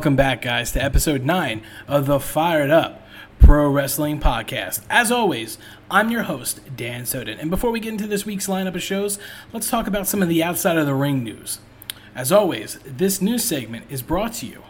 Welcome 0.00 0.16
back, 0.16 0.40
guys, 0.40 0.72
to 0.72 0.82
episode 0.82 1.26
9 1.26 1.60
of 1.86 2.06
the 2.06 2.18
Fired 2.18 2.70
Up 2.70 3.06
Pro 3.38 3.68
Wrestling 3.68 4.18
Podcast. 4.18 4.80
As 4.88 5.12
always, 5.12 5.58
I'm 5.90 6.10
your 6.10 6.22
host, 6.22 6.62
Dan 6.74 7.04
Soden. 7.04 7.38
And 7.38 7.50
before 7.50 7.70
we 7.70 7.80
get 7.80 7.92
into 7.92 8.06
this 8.06 8.24
week's 8.24 8.46
lineup 8.46 8.74
of 8.74 8.82
shows, 8.82 9.18
let's 9.52 9.68
talk 9.68 9.86
about 9.86 10.06
some 10.06 10.22
of 10.22 10.30
the 10.30 10.42
outside 10.42 10.78
of 10.78 10.86
the 10.86 10.94
ring 10.94 11.22
news. 11.22 11.58
As 12.14 12.32
always, 12.32 12.78
this 12.82 13.20
news 13.20 13.44
segment 13.44 13.84
is 13.90 14.00
brought 14.00 14.32
to 14.36 14.46
you 14.46 14.62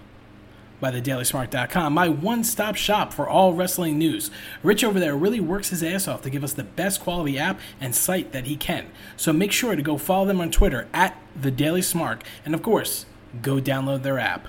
by 0.80 0.90
thedailysmark.com, 0.90 1.92
my 1.92 2.08
one 2.08 2.42
stop 2.42 2.74
shop 2.74 3.12
for 3.12 3.28
all 3.28 3.54
wrestling 3.54 3.98
news. 3.98 4.32
Rich 4.64 4.82
over 4.82 4.98
there 4.98 5.16
really 5.16 5.38
works 5.38 5.68
his 5.68 5.84
ass 5.84 6.08
off 6.08 6.22
to 6.22 6.30
give 6.30 6.42
us 6.42 6.54
the 6.54 6.64
best 6.64 7.00
quality 7.00 7.38
app 7.38 7.60
and 7.80 7.94
site 7.94 8.32
that 8.32 8.46
he 8.46 8.56
can. 8.56 8.88
So 9.16 9.32
make 9.32 9.52
sure 9.52 9.76
to 9.76 9.82
go 9.82 9.96
follow 9.96 10.26
them 10.26 10.40
on 10.40 10.50
Twitter 10.50 10.88
at 10.92 11.16
the 11.40 11.52
thedailysmark, 11.52 12.22
and 12.44 12.52
of 12.52 12.64
course, 12.64 13.06
go 13.42 13.60
download 13.60 14.02
their 14.02 14.18
app. 14.18 14.48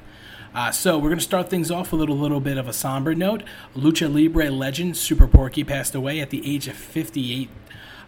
Uh, 0.54 0.70
so 0.70 0.98
we're 0.98 1.08
going 1.08 1.18
to 1.18 1.24
start 1.24 1.50
things 1.50 1.72
off 1.72 1.94
with 1.94 2.02
a 2.02 2.06
little 2.06 2.42
bit 2.42 2.58
of 2.58 2.68
a 2.68 2.74
somber 2.74 3.16
note. 3.16 3.42
Lucha 3.74 4.14
Libre 4.14 4.52
legend 4.52 4.98
Super 4.98 5.26
Porky 5.26 5.64
passed 5.64 5.96
away 5.96 6.20
at 6.20 6.30
the 6.30 6.42
age 6.46 6.68
of 6.68 6.76
58 6.76 7.50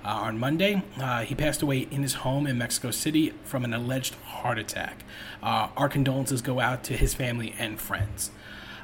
uh, 0.04 0.08
on 0.08 0.38
Monday. 0.38 0.84
Uh, 1.00 1.22
he 1.22 1.36
passed 1.36 1.62
away 1.62 1.88
in 1.90 2.02
his 2.02 2.16
home 2.16 2.45
in 2.45 2.58
Mexico 2.58 2.92
City 2.92 3.34
from 3.45 3.64
an 3.64 3.73
alleged 3.73 4.16
heart 4.16 4.59
attack. 4.59 5.06
Uh, 5.42 5.70
our 5.78 5.88
condolences 5.88 6.42
go 6.42 6.59
out 6.59 6.84
to 6.84 6.98
his 6.98 7.14
family 7.14 7.56
and 7.58 7.80
friends. 7.80 8.30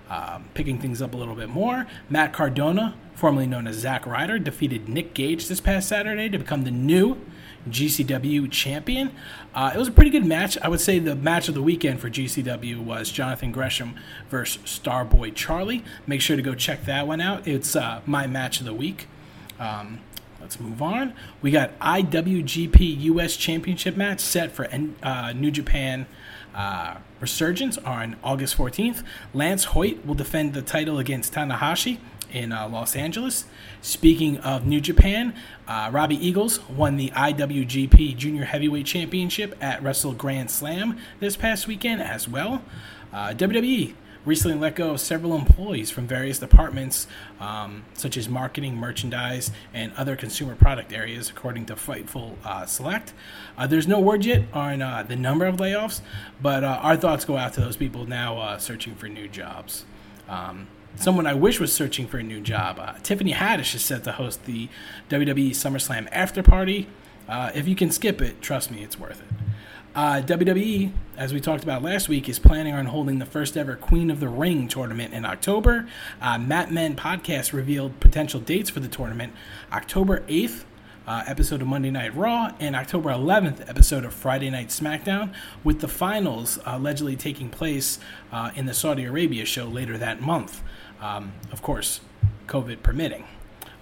Um, 0.10 0.46
picking 0.54 0.80
things 0.80 1.02
up 1.02 1.14
a 1.14 1.18
little 1.18 1.36
bit 1.36 1.50
more, 1.50 1.86
Matt 2.10 2.34
Cardona, 2.34 2.96
formerly 3.14 3.46
known 3.46 3.68
as 3.68 3.76
Zack 3.76 4.08
Ryder, 4.08 4.40
defeated 4.40 4.88
Nick 4.90 5.14
Gage 5.14 5.48
this 5.48 5.60
past 5.60 5.88
Saturday 5.88 6.30
to 6.30 6.38
become 6.40 6.64
the 6.64 6.72
new 6.72 7.18
GCW 7.68 8.50
champion. 8.52 9.12
Uh, 9.54 9.72
it 9.74 9.78
was 9.78 9.88
a 9.88 9.92
pretty 9.92 10.12
good 10.12 10.26
match. 10.26 10.58
I 10.60 10.70
would 10.70 10.82
say 10.82 11.00
the 11.00 11.16
match 11.16 11.48
of 11.48 11.56
the 11.56 11.62
weekend 11.62 12.00
for 12.00 12.10
GCW 12.10 12.84
was 12.84 13.12
Jonathan 13.12 13.52
Gresham 13.52 13.96
versus 14.30 14.62
Starboy 14.64 15.34
Charlie. 15.36 15.84
Make 16.08 16.22
sure 16.22 16.36
to 16.36 16.42
go 16.42 16.56
check 16.56 16.86
that 16.86 17.08
one 17.08 17.22
out. 17.22 17.48
It's 17.48 17.76
uh, 17.76 18.02
my 18.06 18.28
match 18.28 18.60
of 18.60 18.66
the 18.66 18.74
week. 18.74 19.08
Um, 19.60 20.00
let's 20.40 20.60
move 20.60 20.82
on. 20.82 21.14
We 21.42 21.52
got 21.52 21.78
IWGP 21.80 23.02
US 23.02 23.36
Championship 23.36 23.98
match 23.98 24.20
set 24.20 24.52
for 24.52 24.68
uh, 25.04 25.34
New 25.34 25.52
Japan 25.52 26.06
uh, 26.56 26.98
Resurgence 27.20 27.78
on 27.80 28.16
August 28.24 28.58
14th. 28.58 29.04
Lance 29.34 29.66
Hoyt 29.66 30.06
will 30.06 30.16
defend 30.16 30.54
the 30.54 30.62
title 30.62 30.98
against 30.98 31.34
Tanahashi 31.34 32.00
in 32.32 32.52
uh, 32.52 32.68
Los 32.70 32.96
Angeles. 32.96 33.46
Speaking 33.82 34.38
of 34.40 34.66
New 34.66 34.82
Japan, 34.82 35.34
uh, 35.68 35.90
Robbie 35.92 36.26
Eagles 36.26 36.60
won 36.70 36.98
the 36.98 37.10
IWGP 37.12 38.16
Junior 38.18 38.46
Heavyweight 38.46 38.86
Championship 38.86 39.56
at 39.62 39.82
Wrestle 39.84 40.14
Grand 40.14 40.50
Slam 40.52 40.98
this 41.20 41.36
past 41.36 41.68
weekend 41.68 42.02
as 42.02 42.28
well. 42.28 42.62
Uh, 43.12 43.30
WWE 43.30 43.94
recently 44.26 44.58
let 44.58 44.76
go 44.76 44.92
of 44.92 45.00
several 45.00 45.36
employees 45.36 45.90
from 45.90 46.06
various 46.08 46.40
departments, 46.40 47.08
um, 47.40 47.84
such 47.94 48.18
as 48.18 48.28
marketing, 48.28 48.76
merchandise, 48.76 49.52
and 49.74 49.92
other 49.96 50.16
consumer 50.16 50.56
product 50.56 50.94
areas, 50.94 51.30
according 51.30 51.66
to 51.66 51.76
Fightful 51.76 52.36
uh, 52.44 52.66
Select. 52.66 53.14
Uh, 53.58 53.66
there's 53.68 53.88
no 53.88 54.00
word 54.00 54.26
yet 54.26 54.44
on 54.54 54.82
uh, 54.82 55.04
the 55.04 55.16
number 55.16 55.46
of 55.46 55.58
layoffs, 55.58 56.02
but 56.42 56.64
uh, 56.64 56.80
our 56.82 56.98
thoughts 56.98 57.26
go 57.26 57.38
out 57.38 57.54
to 57.54 57.62
those 57.62 57.78
people 57.78 58.06
now 58.06 58.38
uh, 58.38 58.58
searching 58.58 58.96
for 58.96 59.08
new 59.08 59.28
jobs. 59.28 59.86
Um, 60.28 60.68
someone 60.96 61.26
I 61.28 61.34
wish 61.34 61.60
was 61.60 61.74
searching 61.74 62.08
for 62.08 62.18
a 62.18 62.24
new 62.24 62.42
job. 62.42 62.80
Uh, 62.80 62.94
Tiffany 63.04 63.34
Haddish 63.34 63.76
is 63.76 63.82
set 63.82 64.04
to 64.04 64.14
host 64.14 64.46
the 64.46 64.70
WWE 65.10 65.52
SummerSlam 65.52 66.08
after 66.12 66.44
party. 66.44 66.88
Uh, 67.28 67.52
if 67.54 67.68
you 67.68 67.76
can 67.76 67.92
skip 67.92 68.22
it, 68.22 68.42
trust 68.42 68.72
me, 68.72 68.84
it's 68.84 69.00
worth 69.00 69.22
it. 69.22 69.50
Uh, 69.96 70.22
WWE, 70.22 70.92
as 71.18 71.34
we 71.34 71.40
talked 71.40 71.64
about 71.64 71.82
last 71.82 72.08
week, 72.08 72.30
is 72.30 72.38
planning 72.40 72.74
on 72.74 72.86
holding 72.86 73.20
the 73.20 73.26
first 73.26 73.58
ever 73.58 73.76
Queen 73.76 74.12
of 74.12 74.20
the 74.20 74.30
Ring 74.30 74.68
tournament 74.68 75.14
in 75.14 75.26
October. 75.26 75.88
Uh, 76.22 76.38
Mat 76.38 76.72
Men 76.72 76.96
podcast 76.96 77.54
revealed 77.54 78.00
potential 78.00 78.40
dates 78.40 78.70
for 78.70 78.80
the 78.80 78.88
tournament 78.88 79.34
October 79.74 80.22
8th. 80.28 80.64
Uh, 81.08 81.24
episode 81.26 81.62
of 81.62 81.68
Monday 81.68 81.90
Night 81.90 82.16
Raw 82.16 82.54
and 82.60 82.76
October 82.76 83.10
11th 83.10 83.68
episode 83.68 84.06
of 84.06 84.14
Friday 84.14 84.52
Night 84.52 84.68
SmackDown, 84.68 85.34
with 85.64 85.80
the 85.80 85.88
finals 85.88 86.60
allegedly 86.68 87.16
taking 87.16 87.50
place 87.50 87.98
uh, 88.32 88.52
in 88.56 88.68
the 88.68 88.76
Saudi 88.76 89.06
Arabia 89.06 89.44
show 89.44 89.66
later 89.66 89.98
that 89.98 90.22
month. 90.22 90.62
Um, 91.02 91.34
of 91.52 91.64
course, 91.64 92.02
COVID 92.48 92.84
permitting. 92.84 93.26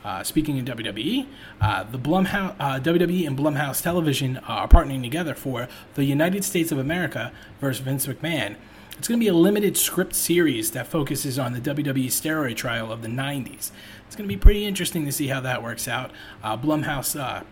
Uh, 0.05 0.23
speaking 0.23 0.57
of 0.57 0.77
WWE, 0.77 1.27
uh, 1.59 1.83
the 1.83 1.99
Blumhouse, 1.99 2.55
uh, 2.61 2.79
WWE 2.79 3.27
and 3.27 3.37
Blumhouse 3.37 3.81
Television 3.81 4.37
are 4.47 4.65
partnering 4.67 5.01
together 5.01 5.33
for 5.35 5.67
the 5.95 6.05
United 6.05 6.45
States 6.45 6.71
of 6.71 6.77
America 6.77 7.33
versus 7.59 7.83
Vince 7.83 8.07
McMahon. 8.07 8.55
It's 8.97 9.07
going 9.07 9.19
to 9.19 9.23
be 9.23 9.29
a 9.29 9.33
limited 9.33 9.77
script 9.77 10.15
series 10.15 10.71
that 10.71 10.87
focuses 10.87 11.37
on 11.37 11.53
the 11.53 11.59
WWE 11.59 12.07
steroid 12.07 12.55
trial 12.55 12.91
of 12.91 13.03
the 13.03 13.07
90s. 13.07 13.71
It's 14.07 14.15
going 14.15 14.27
to 14.27 14.33
be 14.33 14.37
pretty 14.37 14.65
interesting 14.65 15.05
to 15.05 15.11
see 15.11 15.27
how 15.27 15.39
that 15.41 15.61
works 15.61 15.87
out. 15.87 16.11
Uh, 16.43 16.57
Blumhouse 16.57 17.19
uh, 17.19 17.43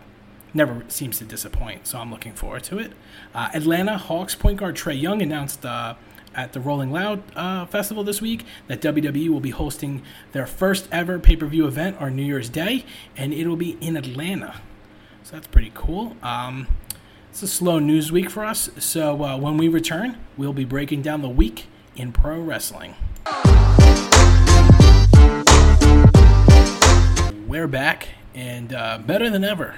never 0.52 0.84
seems 0.88 1.18
to 1.18 1.24
disappoint, 1.24 1.86
so 1.86 1.98
I'm 1.98 2.10
looking 2.10 2.32
forward 2.32 2.64
to 2.64 2.78
it. 2.78 2.92
Uh, 3.32 3.50
Atlanta 3.54 3.96
Hawks 3.96 4.34
point 4.34 4.58
guard 4.58 4.74
Trae 4.74 5.00
Young 5.00 5.22
announced 5.22 5.64
at 6.36 6.52
the 6.52 6.60
Rolling 6.60 6.90
Loud 6.90 7.22
uh, 7.36 7.66
Festival 7.66 8.02
this 8.02 8.20
week 8.20 8.44
that 8.66 8.80
WWE 8.80 9.28
will 9.28 9.40
be 9.40 9.50
hosting 9.50 10.02
their 10.32 10.46
first 10.46 10.88
ever 10.90 11.18
pay 11.18 11.36
per 11.36 11.46
view 11.46 11.66
event 11.66 11.96
on 12.00 12.16
New 12.16 12.24
Year's 12.24 12.48
Day, 12.48 12.84
and 13.16 13.32
it'll 13.32 13.56
be 13.56 13.78
in 13.80 13.96
Atlanta. 13.96 14.60
So 15.22 15.36
that's 15.36 15.46
pretty 15.46 15.72
cool. 15.74 16.16
Um, 16.22 16.66
it's 17.36 17.42
a 17.42 17.46
slow 17.46 17.78
news 17.78 18.10
week 18.10 18.30
for 18.30 18.46
us. 18.46 18.70
So 18.78 19.22
uh, 19.22 19.36
when 19.36 19.58
we 19.58 19.68
return, 19.68 20.16
we'll 20.38 20.54
be 20.54 20.64
breaking 20.64 21.02
down 21.02 21.20
the 21.20 21.28
week 21.28 21.66
in 21.94 22.10
pro 22.10 22.40
wrestling. 22.40 22.94
We're 27.46 27.68
back 27.68 28.08
and 28.34 28.72
uh, 28.72 29.00
better 29.04 29.28
than 29.28 29.44
ever. 29.44 29.74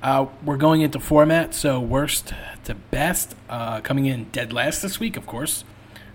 Uh, 0.00 0.26
we're 0.44 0.56
going 0.56 0.82
into 0.82 1.00
format, 1.00 1.54
so 1.54 1.80
worst 1.80 2.34
to 2.66 2.76
best. 2.76 3.34
Uh, 3.48 3.80
coming 3.80 4.06
in 4.06 4.26
dead 4.30 4.52
last 4.52 4.80
this 4.80 5.00
week, 5.00 5.16
of 5.16 5.26
course. 5.26 5.64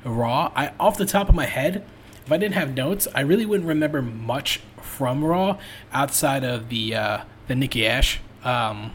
Raw. 0.05 0.53
I 0.55 0.71
off 0.79 0.97
the 0.97 1.05
top 1.05 1.27
of 1.27 1.35
my 1.35 1.47
head, 1.47 1.85
if 2.25 2.31
I 2.31 2.37
didn't 2.37 2.55
have 2.55 2.73
notes, 2.73 3.09
I 3.13 3.19
really 3.19 3.45
wouldn't 3.45 3.67
remember 3.67 4.01
much 4.01 4.61
from 4.81 5.25
Raw 5.25 5.57
outside 5.91 6.45
of 6.45 6.69
the 6.69 6.95
uh, 6.95 7.17
the 7.47 7.55
Nikki 7.55 7.85
Ash 7.85 8.21
um, 8.45 8.93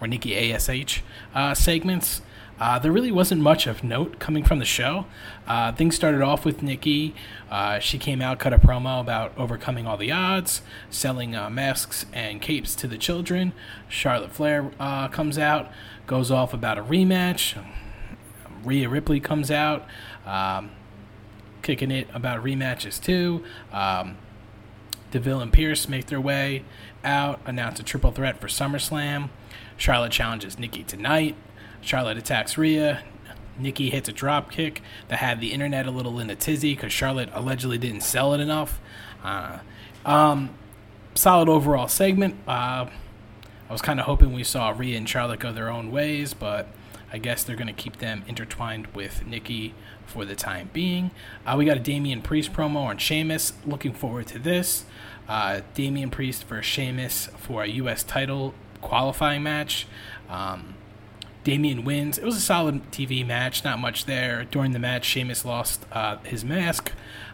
or 0.00 0.06
Nikki 0.06 0.52
Ash 0.52 1.02
uh, 1.34 1.54
segments. 1.54 2.22
Uh, 2.60 2.78
there 2.78 2.92
really 2.92 3.10
wasn't 3.10 3.40
much 3.40 3.66
of 3.66 3.82
note 3.82 4.18
coming 4.18 4.44
from 4.44 4.58
the 4.58 4.66
show. 4.66 5.06
Uh, 5.46 5.72
things 5.72 5.96
started 5.96 6.20
off 6.20 6.44
with 6.44 6.62
Nikki. 6.62 7.14
Uh, 7.50 7.78
she 7.78 7.96
came 7.96 8.20
out, 8.20 8.38
cut 8.38 8.52
a 8.52 8.58
promo 8.58 9.00
about 9.00 9.32
overcoming 9.38 9.86
all 9.86 9.96
the 9.96 10.12
odds, 10.12 10.60
selling 10.90 11.34
uh, 11.34 11.48
masks 11.48 12.04
and 12.12 12.42
capes 12.42 12.74
to 12.74 12.86
the 12.86 12.98
children. 12.98 13.54
Charlotte 13.88 14.30
Flair 14.30 14.70
uh, 14.78 15.08
comes 15.08 15.38
out, 15.38 15.70
goes 16.06 16.30
off 16.30 16.52
about 16.52 16.76
a 16.76 16.82
rematch. 16.82 17.56
Rhea 18.62 18.90
Ripley 18.90 19.20
comes 19.20 19.50
out, 19.50 19.86
um, 20.26 20.70
kicking 21.62 21.90
it 21.90 22.08
about 22.12 22.44
rematches 22.44 23.02
too. 23.02 23.42
Um, 23.72 24.18
Deville 25.10 25.40
and 25.40 25.50
Pearce 25.50 25.88
make 25.88 26.06
their 26.06 26.20
way 26.20 26.64
out, 27.02 27.40
announce 27.46 27.80
a 27.80 27.82
triple 27.82 28.12
threat 28.12 28.38
for 28.38 28.48
SummerSlam. 28.48 29.30
Charlotte 29.80 30.12
challenges 30.12 30.58
Nikki 30.58 30.84
tonight. 30.84 31.34
Charlotte 31.80 32.18
attacks 32.18 32.58
Rhea. 32.58 33.02
Nikki 33.58 33.88
hits 33.88 34.10
a 34.10 34.12
drop 34.12 34.50
kick 34.50 34.82
that 35.08 35.20
had 35.20 35.40
the 35.40 35.52
internet 35.52 35.86
a 35.86 35.90
little 35.90 36.20
in 36.20 36.28
a 36.28 36.36
tizzy 36.36 36.74
because 36.74 36.92
Charlotte 36.92 37.30
allegedly 37.32 37.78
didn't 37.78 38.02
sell 38.02 38.34
it 38.34 38.40
enough. 38.40 38.78
Uh, 39.24 39.60
um, 40.04 40.50
solid 41.14 41.48
overall 41.48 41.88
segment. 41.88 42.34
Uh, 42.46 42.86
I 43.70 43.72
was 43.72 43.80
kind 43.80 43.98
of 43.98 44.04
hoping 44.04 44.34
we 44.34 44.44
saw 44.44 44.68
Rhea 44.68 44.98
and 44.98 45.08
Charlotte 45.08 45.40
go 45.40 45.50
their 45.50 45.70
own 45.70 45.90
ways, 45.90 46.34
but 46.34 46.68
I 47.10 47.16
guess 47.16 47.42
they're 47.42 47.56
going 47.56 47.66
to 47.66 47.72
keep 47.72 48.00
them 48.00 48.22
intertwined 48.28 48.88
with 48.88 49.24
Nikki 49.26 49.74
for 50.04 50.26
the 50.26 50.34
time 50.34 50.68
being. 50.74 51.10
Uh, 51.46 51.54
we 51.56 51.64
got 51.64 51.78
a 51.78 51.80
Damian 51.80 52.20
Priest 52.20 52.52
promo 52.52 52.84
on 52.84 52.98
Sheamus. 52.98 53.54
Looking 53.64 53.94
forward 53.94 54.26
to 54.26 54.38
this. 54.38 54.84
Uh, 55.26 55.62
Damian 55.72 56.10
Priest 56.10 56.44
for 56.44 56.60
Sheamus 56.60 57.30
for 57.38 57.62
a 57.62 57.68
U.S. 57.68 58.02
title 58.02 58.52
qualifying 58.80 59.42
match. 59.42 59.86
Um, 60.28 60.74
Damian 61.44 61.84
wins. 61.84 62.18
It 62.18 62.24
was 62.24 62.36
a 62.36 62.40
solid 62.40 62.90
TV 62.92 63.26
match, 63.26 63.64
not 63.64 63.78
much 63.78 64.04
there. 64.04 64.44
During 64.44 64.72
the 64.72 64.78
match, 64.78 65.04
Sheamus 65.04 65.44
lost 65.44 65.86
uh, 65.92 66.18
his 66.18 66.44
mask. 66.44 66.92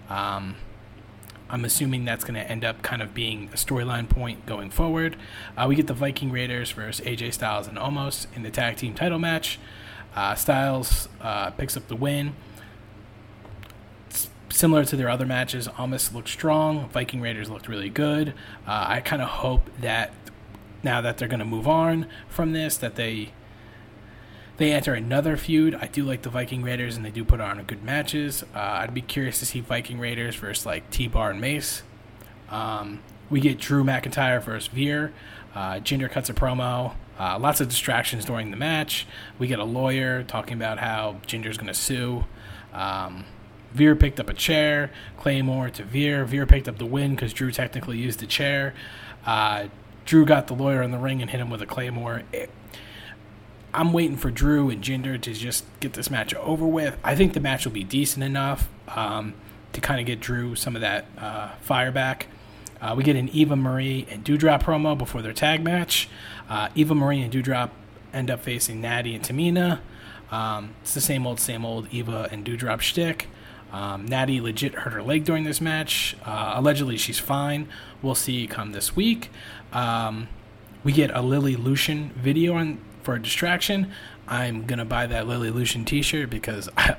Um, 0.09 0.57
I'm 1.49 1.65
assuming 1.65 2.05
that's 2.05 2.25
going 2.25 2.35
to 2.35 2.51
end 2.51 2.65
up 2.65 2.83
kind 2.83 3.03
of 3.03 3.15
being 3.15 3.49
a 3.53 3.57
storyline 3.57 4.09
point 4.09 4.47
going 4.47 4.71
forward. 4.71 5.17
Uh, 5.57 5.67
we 5.69 5.77
get 5.77 5.87
the 5.87 5.95
Viking 5.95 6.31
Raiders 6.31 6.73
versus 6.73 7.05
AJ 7.05 7.35
Styles 7.35 7.69
and 7.69 7.79
Omos 7.79 8.27
in 8.35 8.43
the 8.43 8.51
tag 8.51 8.77
team 8.77 8.95
title 8.95 9.19
match. 9.19 9.59
Uh, 10.15 10.35
Styles 10.35 11.09
uh, 11.21 11.51
picks 11.51 11.77
up 11.77 11.87
the 11.89 11.97
win. 11.97 12.35
similar 14.49 14.85
to 14.85 14.97
their 14.97 15.11
other 15.11 15.27
matches, 15.27 15.69
Omos 15.69 16.13
looked 16.15 16.29
strong. 16.29 16.89
Viking 16.89 17.21
Raiders 17.21 17.51
looked 17.51 17.69
really 17.69 17.91
good. 17.91 18.31
Uh, 18.67 18.87
I 18.89 19.01
kind 19.01 19.21
of 19.21 19.29
hope 19.29 19.69
that 19.81 20.13
now 20.87 21.03
that 21.03 21.19
they're 21.19 21.29
going 21.29 21.41
to 21.41 21.45
move 21.45 21.69
on 21.69 22.07
from 22.29 22.53
this, 22.53 22.79
that 22.79 22.95
they 22.95 23.33
they 24.57 24.73
enter 24.73 24.95
another 24.95 25.37
feud. 25.37 25.75
I 25.75 25.87
do 25.87 26.03
like 26.03 26.23
the 26.23 26.31
Viking 26.31 26.63
Raiders, 26.63 26.97
and 26.97 27.05
they 27.05 27.11
do 27.11 27.25
put 27.25 27.43
on 27.43 27.63
good 27.65 27.83
matches. 27.83 28.43
Uh, 28.55 28.59
I'd 28.59 28.95
be 28.95 29.03
curious 29.03 29.39
to 29.41 29.47
see 29.47 29.61
Viking 29.61 29.99
Raiders 29.99 30.37
versus 30.37 30.65
like 30.65 30.89
T 30.91 31.09
Bar 31.09 31.33
and 31.33 31.41
Mace. 31.41 31.83
Um, 32.49 33.03
we 33.29 33.41
get 33.41 33.59
Drew 33.59 33.85
McIntyre 33.85 34.43
versus 34.43 34.69
Veer. 34.69 35.13
Uh, 35.55 35.75
Jinder 35.75 36.11
cuts 36.11 36.31
a 36.31 36.35
promo. 36.35 36.95
Uh, 37.19 37.39
lots 37.39 37.61
of 37.61 37.69
distractions 37.69 38.25
during 38.25 38.51
the 38.51 38.57
match. 38.57 39.07
We 39.39 39.47
get 39.47 39.59
a 39.59 39.65
lawyer 39.65 40.23
talking 40.23 40.55
about 40.55 40.79
how 40.79 41.21
Jinder's 41.27 41.59
going 41.59 41.67
to 41.67 41.75
sue. 41.75 42.25
Um, 42.73 43.25
Veer 43.73 43.97
picked 43.97 44.21
up 44.21 44.31
a 44.31 44.35
chair. 44.35 44.91
Claymore 45.19 45.69
to 45.71 45.83
Veer. 45.83 46.25
Veer 46.25 46.47
picked 46.47 46.69
up 46.69 46.79
the 46.79 46.87
win 46.87 47.15
because 47.15 47.33
Drew 47.33 47.51
technically 47.51 47.99
used 47.99 48.21
the 48.21 48.27
chair. 48.27 48.75
Drew 50.07 50.25
got 50.25 50.47
the 50.47 50.55
lawyer 50.55 50.83
in 50.83 50.93
the 50.93 50.99
ring 50.99 51.21
and 51.21 51.31
hit 51.31 51.41
him 51.41 51.51
with 51.51 51.61
a 51.61 51.67
Claymore. 51.67 52.23
It, 52.33 52.51
I'm 53.75 53.93
waiting 53.93 54.17
for 54.17 54.31
Drew 54.31 54.71
and 54.71 54.83
Jinder 54.83 55.21
to 55.21 55.35
just 55.35 55.65
get 55.81 55.93
this 55.93 56.11
match 56.11 56.33
over 56.35 56.67
with. 56.67 56.97
I 57.05 57.15
think 57.15 57.35
the 57.35 57.41
match 57.41 57.67
will 57.67 57.73
be 57.73 57.85
decent 57.85 58.25
enough 58.25 58.71
um, 58.89 59.35
to 59.73 59.81
kind 59.81 60.01
of 60.01 60.07
get 60.07 60.21
Drew 60.21 60.55
some 60.55 60.75
of 60.75 60.81
that 60.81 61.05
uh, 61.19 61.51
fire 61.61 61.93
back. 61.93 62.29
Uh, 62.81 62.95
we 62.97 63.03
get 63.03 63.17
an 63.17 63.29
Eva 63.31 63.57
Marie 63.57 64.07
and 64.11 64.25
Doudrop 64.25 64.63
promo 64.63 64.97
before 64.97 65.21
their 65.23 65.33
tag 65.33 65.63
match. 65.63 66.09
Uh, 66.49 66.69
Eva 66.75 66.95
Marie 66.95 67.21
and 67.21 67.33
Doudrop 67.33 67.71
end 68.15 68.31
up 68.31 68.41
facing 68.41 68.81
Natty 68.81 69.15
and 69.15 69.25
Tamina. 69.25 69.81
Um, 70.31 70.75
it's 70.83 70.95
the 70.95 71.01
same 71.01 71.27
old, 71.27 71.41
same 71.41 71.65
old 71.65 71.89
Eva 71.91 72.29
and 72.31 72.45
Doudrop 72.47 72.81
shtick. 72.81 73.29
Um, 73.77 74.07
Natty 74.07 74.41
legit 74.41 74.75
hurt 74.75 74.95
her 74.95 75.03
leg 75.03 75.25
during 75.25 75.45
this 75.45 75.61
match. 75.61 76.17
Uh, 76.25 76.55
allegedly, 76.57 76.97
she's 76.97 77.19
fine. 77.19 77.69
We'll 78.01 78.15
see 78.15 78.47
come 78.47 78.73
this 78.73 78.97
week. 78.97 79.31
Um, 79.71 80.29
we 80.83 80.93
get 80.93 81.11
a 81.11 81.21
Lily 81.21 81.57
Lucian 81.57 82.11
video 82.17 82.55
on 82.55 82.81
for 83.03 83.17
a 83.17 83.23
distraction. 83.23 83.93
I'm 84.27 84.65
gonna 84.65 84.87
buy 84.87 85.07
that 85.09 85.29
Lily 85.29 85.51
Lucian 85.51 85.85
T-shirt 85.85 86.31
because 86.31 86.71
I, 86.79 86.97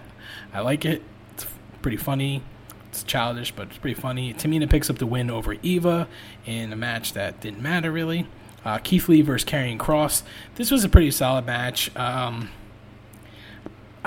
I 0.53 0.59
like 0.59 0.85
it. 0.85 1.01
It's 1.33 1.47
pretty 1.81 1.97
funny. 1.97 2.44
It's 2.89 3.01
childish, 3.01 3.51
but 3.51 3.69
it's 3.69 3.80
pretty 3.80 4.00
funny. 4.00 4.35
Tamina 4.35 4.69
picks 4.69 4.88
up 4.88 5.00
the 5.00 5.07
win 5.07 5.31
over 5.31 5.56
Eva 5.63 6.07
in 6.45 6.71
a 6.71 6.75
match 6.75 7.13
that 7.13 7.41
didn't 7.41 7.62
matter 7.62 7.91
really. 7.91 8.27
Uh, 8.63 8.77
Keith 8.77 9.09
Lee 9.09 9.23
versus 9.23 9.50
Karrion 9.50 9.80
Kross. 9.80 10.21
This 10.56 10.69
was 10.69 10.83
a 10.83 10.89
pretty 10.89 11.09
solid 11.09 11.47
match. 11.47 11.95
Um, 11.95 12.50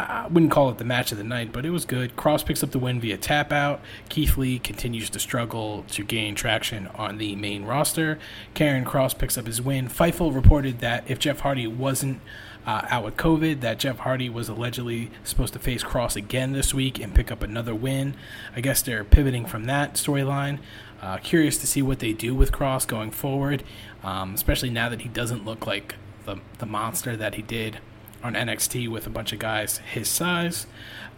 I 0.09 0.27
wouldn't 0.29 0.53
call 0.53 0.71
it 0.71 0.79
the 0.79 0.85
match 0.85 1.13
of 1.13 1.19
the 1.19 1.25
night, 1.25 1.53
but 1.53 1.67
it 1.67 1.71
was 1.71 1.85
good. 1.85 2.17
Kross 2.17 2.45
picks 2.45 2.63
up 2.63 2.71
the 2.71 2.79
win 2.79 3.01
via 3.01 3.17
tap 3.17 3.53
out. 3.53 3.81
Keith 4.09 4.37
Lee 4.37 4.59
continues 4.59 5.11
to 5.11 5.19
struggle 5.19 5.85
to 5.91 6.05
gain 6.05 6.35
traction 6.35 6.87
on 6.89 7.19
the 7.19 7.37
main 7.37 7.65
roster. 7.65 8.19
Karrion 8.55 8.85
Kross 8.85 9.17
picks 9.17 9.37
up 9.37 9.47
his 9.47 9.61
win. 9.61 9.89
Fightful 9.89 10.35
reported 10.35 10.79
that 10.81 11.05
if 11.09 11.19
Jeff 11.19 11.41
Hardy 11.41 11.67
wasn't 11.67 12.21
uh, 12.67 12.87
out 12.89 13.05
with 13.05 13.17
COVID, 13.17 13.61
that 13.61 13.79
Jeff 13.79 13.99
Hardy 13.99 14.29
was 14.29 14.49
allegedly 14.49 15.11
supposed 15.25 15.53
to 15.55 15.59
face 15.59 15.83
Kross 15.83 16.17
again 16.17 16.53
this 16.53 16.75
week 16.75 17.01
and 17.01 17.15
pick 17.15 17.31
up 17.31 17.43
another 17.43 17.75
win. 17.75 18.15
I 18.55 18.61
guess 18.61 18.83
they're 18.83 19.05
pivoting 19.05 19.47
from 19.47 19.65
that 19.65 19.95
storyline. 19.95 20.59
Uh, 21.01 21.17
curious 21.19 21.57
to 21.59 21.67
see 21.67 21.81
what 21.81 21.99
they 21.99 22.13
do 22.13 22.35
with 22.35 22.53
Kross 22.53 22.87
going 22.87 23.11
forward, 23.11 23.63
um, 24.03 24.35
especially 24.35 24.71
now 24.71 24.89
that 24.89 25.01
he 25.01 25.09
doesn't 25.09 25.45
look 25.47 25.67
like 25.67 25.95
the, 26.27 26.37
the 26.59 26.67
monster 26.67 27.17
that 27.17 27.37
he 27.37 27.43
did 27.43 27.79
on 28.23 28.35
NXT 28.35 28.89
with 28.89 29.07
a 29.07 29.11
bunch 29.11 29.33
of 29.33 29.39
guys 29.39 29.79
his 29.79 30.09
size. 30.09 30.67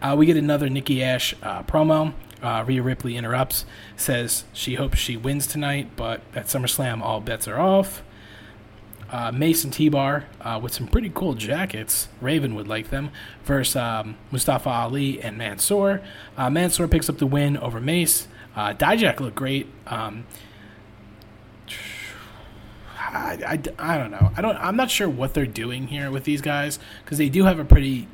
Uh, 0.01 0.15
we 0.17 0.27
get 0.27 0.37
another 0.37 0.69
Nikki 0.69 1.03
Ash 1.03 1.35
uh, 1.43 1.63
promo. 1.63 2.13
Uh, 2.43 2.65
Rhea 2.67 2.83
Ripley 2.83 3.17
interrupts, 3.17 3.65
says 3.97 4.45
she 4.53 4.75
hopes 4.75 4.99
she 4.99 5.17
wins 5.17 5.47
tonight, 5.47 5.91
but 5.95 6.23
at 6.35 6.47
SummerSlam, 6.47 7.01
all 7.01 7.21
bets 7.21 7.47
are 7.47 7.61
off. 7.61 8.03
Uh, 9.13 9.31
Mason 9.31 9.71
T 9.71 9.91
Bar 9.91 10.25
uh, 10.41 10.59
with 10.61 10.73
some 10.73 10.89
pretty 10.89 11.11
cool 11.15 11.35
jackets. 11.35 12.09
Raven 12.21 12.55
would 12.55 12.67
like 12.67 12.89
them. 12.89 13.11
Versus 13.45 13.77
um, 13.77 14.17
Mustafa 14.31 14.71
Ali 14.71 15.23
and 15.23 15.37
Mansoor. 15.37 16.01
Uh, 16.37 16.49
Mansoor 16.49 16.89
picks 16.89 17.11
up 17.11 17.19
the 17.19 17.27
win 17.27 17.59
over 17.59 17.79
Mace. 17.79 18.27
Uh, 18.57 18.73
Dijak 18.73 19.21
looked 19.21 19.37
great. 19.37 19.67
Um, 19.87 20.25
I, 23.13 23.39
I, 23.79 23.95
I 23.95 23.99
don't 23.99 24.11
know. 24.11 24.33
I 24.37 24.41
don't. 24.41 24.57
I'm 24.57 24.77
not 24.77 24.91
sure 24.91 25.09
what 25.09 25.35
they're 25.35 25.47
doing 25.47 25.89
here 25.89 26.11
with 26.11 26.25
these 26.25 26.41
guys 26.41 26.79
because 27.05 27.19
they 27.19 27.29
do 27.29 27.45
have 27.45 27.59
a 27.59 27.65
pretty 27.65 28.09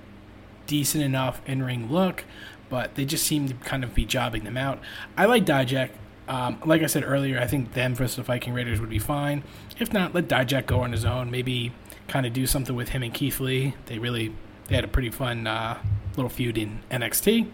decent 0.67 1.05
enough 1.05 1.41
in 1.47 1.63
ring 1.63 1.91
look, 1.91 2.25
but 2.69 2.95
they 2.97 3.05
just 3.05 3.25
seem 3.25 3.49
to 3.49 3.55
kind 3.55 3.85
of 3.85 3.95
be 3.95 4.05
jobbing 4.05 4.45
them 4.45 4.57
out. 4.57 4.81
I 5.17 5.27
like 5.27 5.45
Dijak. 5.45 5.91
Um, 6.27 6.61
like 6.65 6.83
I 6.83 6.87
said 6.87 7.05
earlier, 7.05 7.41
I 7.41 7.47
think 7.47 7.73
them 7.73 7.95
versus 7.95 8.17
the 8.17 8.23
Viking 8.23 8.53
Raiders 8.53 8.81
would 8.81 8.91
be 8.91 8.99
fine. 8.99 9.45
If 9.79 9.95
not, 9.95 10.15
let 10.15 10.29
Dijak 10.29 10.67
go 10.67 10.81
on 10.81 10.93
his 10.93 11.05
own. 11.05 11.31
Maybe 11.31 11.73
kind 12.07 12.27
of 12.27 12.33
do 12.33 12.47
something 12.47 12.77
with 12.77 12.91
him 12.91 13.03
and 13.03 13.15
Keith 13.15 13.41
Lee. 13.41 13.75
They 13.87 13.99
really 13.99 14.35
they 14.67 14.75
had 14.75 14.85
a 14.85 14.89
pretty 14.89 15.11
fun 15.11 15.47
uh, 15.47 15.79
little 16.17 16.29
feud 16.29 16.59
in 16.59 16.81
NXT. 16.91 17.49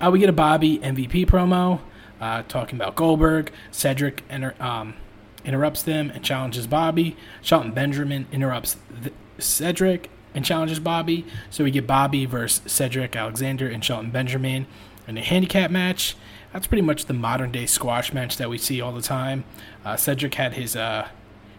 Uh, 0.00 0.10
we 0.10 0.18
get 0.18 0.28
a 0.28 0.32
Bobby 0.32 0.78
MVP 0.78 1.26
promo 1.26 1.80
uh, 2.20 2.42
talking 2.46 2.76
about 2.76 2.94
Goldberg, 2.94 3.52
Cedric, 3.70 4.22
and 4.28 4.52
um, 4.60 4.94
interrupts 5.44 5.82
them 5.82 6.10
and 6.10 6.24
challenges 6.24 6.66
Bobby. 6.66 7.16
Shelton 7.42 7.72
Benjamin 7.72 8.26
interrupts 8.32 8.76
Cedric 9.38 10.10
and 10.34 10.44
challenges 10.44 10.80
Bobby. 10.80 11.24
So 11.50 11.64
we 11.64 11.70
get 11.70 11.86
Bobby 11.86 12.26
versus 12.26 12.62
Cedric 12.70 13.14
Alexander 13.14 13.68
and 13.68 13.84
Shelton 13.84 14.10
Benjamin 14.10 14.66
in 15.06 15.16
a 15.18 15.22
handicap 15.22 15.70
match. 15.70 16.16
That's 16.52 16.66
pretty 16.66 16.82
much 16.82 17.06
the 17.06 17.14
modern 17.14 17.50
day 17.50 17.66
squash 17.66 18.12
match 18.12 18.36
that 18.36 18.48
we 18.48 18.58
see 18.58 18.80
all 18.80 18.92
the 18.92 19.02
time. 19.02 19.44
Uh, 19.84 19.96
Cedric 19.96 20.34
had 20.34 20.54
his 20.54 20.76
uh, 20.76 21.08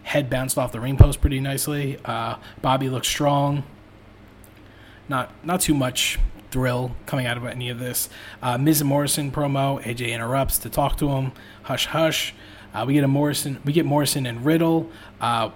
head 0.04 0.30
bounced 0.30 0.56
off 0.56 0.72
the 0.72 0.80
ring 0.80 0.96
post 0.96 1.20
pretty 1.20 1.40
nicely. 1.40 1.98
Uh, 2.04 2.36
Bobby 2.62 2.88
looks 2.88 3.08
strong. 3.08 3.64
Not 5.08 5.32
not 5.44 5.60
too 5.60 5.74
much 5.74 6.18
thrill 6.50 6.96
coming 7.04 7.26
out 7.26 7.36
of 7.36 7.44
any 7.44 7.68
of 7.68 7.78
this. 7.78 8.08
Uh, 8.42 8.56
Miz 8.56 8.80
and 8.80 8.88
Morrison 8.88 9.30
promo. 9.30 9.82
AJ 9.82 10.12
interrupts 10.12 10.58
to 10.58 10.70
talk 10.70 10.96
to 10.98 11.10
him. 11.10 11.32
Hush 11.64 11.86
hush. 11.86 12.34
Uh, 12.76 12.84
we 12.84 12.92
get 12.92 13.04
a 13.04 13.08
Morrison. 13.08 13.58
We 13.64 13.72
get 13.72 13.86
Morrison 13.86 14.26
and 14.26 14.44
Riddle. 14.44 14.90
Uh, 15.18 15.48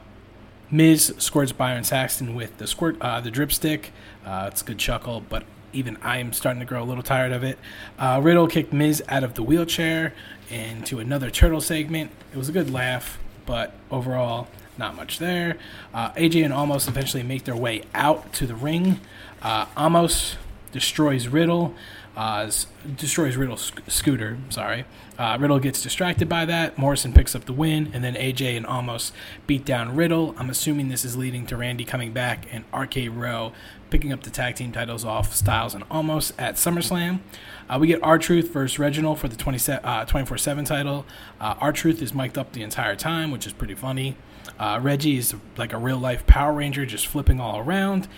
Miz 0.70 1.12
squirts 1.18 1.52
Byron 1.52 1.84
Saxton 1.84 2.34
with 2.34 2.56
the 2.56 2.66
squirt, 2.66 2.96
uh, 3.02 3.20
the 3.20 3.30
drip 3.30 3.52
stick. 3.52 3.92
Uh, 4.24 4.48
it's 4.50 4.62
a 4.62 4.64
good 4.64 4.78
chuckle, 4.78 5.22
but 5.28 5.44
even 5.74 5.98
I'm 6.00 6.32
starting 6.32 6.60
to 6.60 6.66
grow 6.66 6.82
a 6.82 6.86
little 6.86 7.02
tired 7.02 7.32
of 7.32 7.44
it. 7.44 7.58
Uh, 7.98 8.20
Riddle 8.22 8.46
kicked 8.46 8.72
Miz 8.72 9.02
out 9.08 9.22
of 9.22 9.34
the 9.34 9.42
wheelchair 9.42 10.14
into 10.48 10.98
another 10.98 11.28
turtle 11.28 11.60
segment. 11.60 12.10
It 12.32 12.38
was 12.38 12.48
a 12.48 12.52
good 12.52 12.70
laugh, 12.70 13.18
but 13.44 13.74
overall, 13.90 14.48
not 14.78 14.96
much 14.96 15.18
there. 15.18 15.58
Uh, 15.92 16.12
AJ 16.12 16.42
and 16.46 16.54
Omos 16.54 16.88
eventually 16.88 17.22
make 17.22 17.44
their 17.44 17.56
way 17.56 17.82
out 17.94 18.32
to 18.34 18.46
the 18.46 18.54
ring. 18.54 18.98
Uh, 19.42 19.66
Omos 19.76 20.36
destroys 20.72 21.28
Riddle 21.28 21.74
uh, 22.16 22.50
destroys 22.96 23.36
Riddle's 23.36 23.62
sc- 23.62 23.80
scooter. 23.88 24.38
Sorry, 24.48 24.84
uh, 25.18 25.38
Riddle 25.40 25.60
gets 25.60 25.80
distracted 25.80 26.28
by 26.28 26.44
that. 26.44 26.76
Morrison 26.76 27.12
picks 27.12 27.34
up 27.34 27.44
the 27.44 27.52
win, 27.52 27.90
and 27.94 28.02
then 28.02 28.14
AJ 28.14 28.56
and 28.56 28.66
Omos 28.66 29.12
beat 29.46 29.64
down 29.64 29.94
Riddle. 29.94 30.34
I'm 30.36 30.50
assuming 30.50 30.88
this 30.88 31.04
is 31.04 31.16
leading 31.16 31.46
to 31.46 31.56
Randy 31.56 31.84
coming 31.84 32.12
back 32.12 32.46
and 32.52 32.64
RK 32.74 33.14
Bro 33.14 33.52
picking 33.90 34.12
up 34.12 34.22
the 34.22 34.30
tag 34.30 34.56
team 34.56 34.72
titles 34.72 35.04
off 35.04 35.34
Styles 35.34 35.74
and 35.74 35.88
Omos 35.88 36.32
at 36.38 36.56
SummerSlam. 36.56 37.20
Uh, 37.68 37.78
we 37.80 37.86
get 37.86 38.02
R-Truth 38.02 38.50
versus 38.50 38.78
Reginald 38.78 39.18
for 39.18 39.28
the 39.28 39.36
24 39.36 39.80
uh, 39.82 40.36
7 40.36 40.64
title. 40.64 41.06
Uh, 41.40 41.54
R-Truth 41.60 42.02
is 42.02 42.12
mic'd 42.14 42.38
up 42.38 42.52
the 42.52 42.62
entire 42.62 42.96
time, 42.96 43.30
which 43.30 43.46
is 43.46 43.52
pretty 43.52 43.74
funny. 43.74 44.16
Uh, 44.58 44.78
Reggie 44.82 45.16
is 45.16 45.34
like 45.56 45.72
a 45.72 45.78
real 45.78 45.98
life 45.98 46.26
Power 46.26 46.52
Ranger, 46.52 46.84
just 46.84 47.06
flipping 47.06 47.40
all 47.40 47.58
around. 47.60 48.08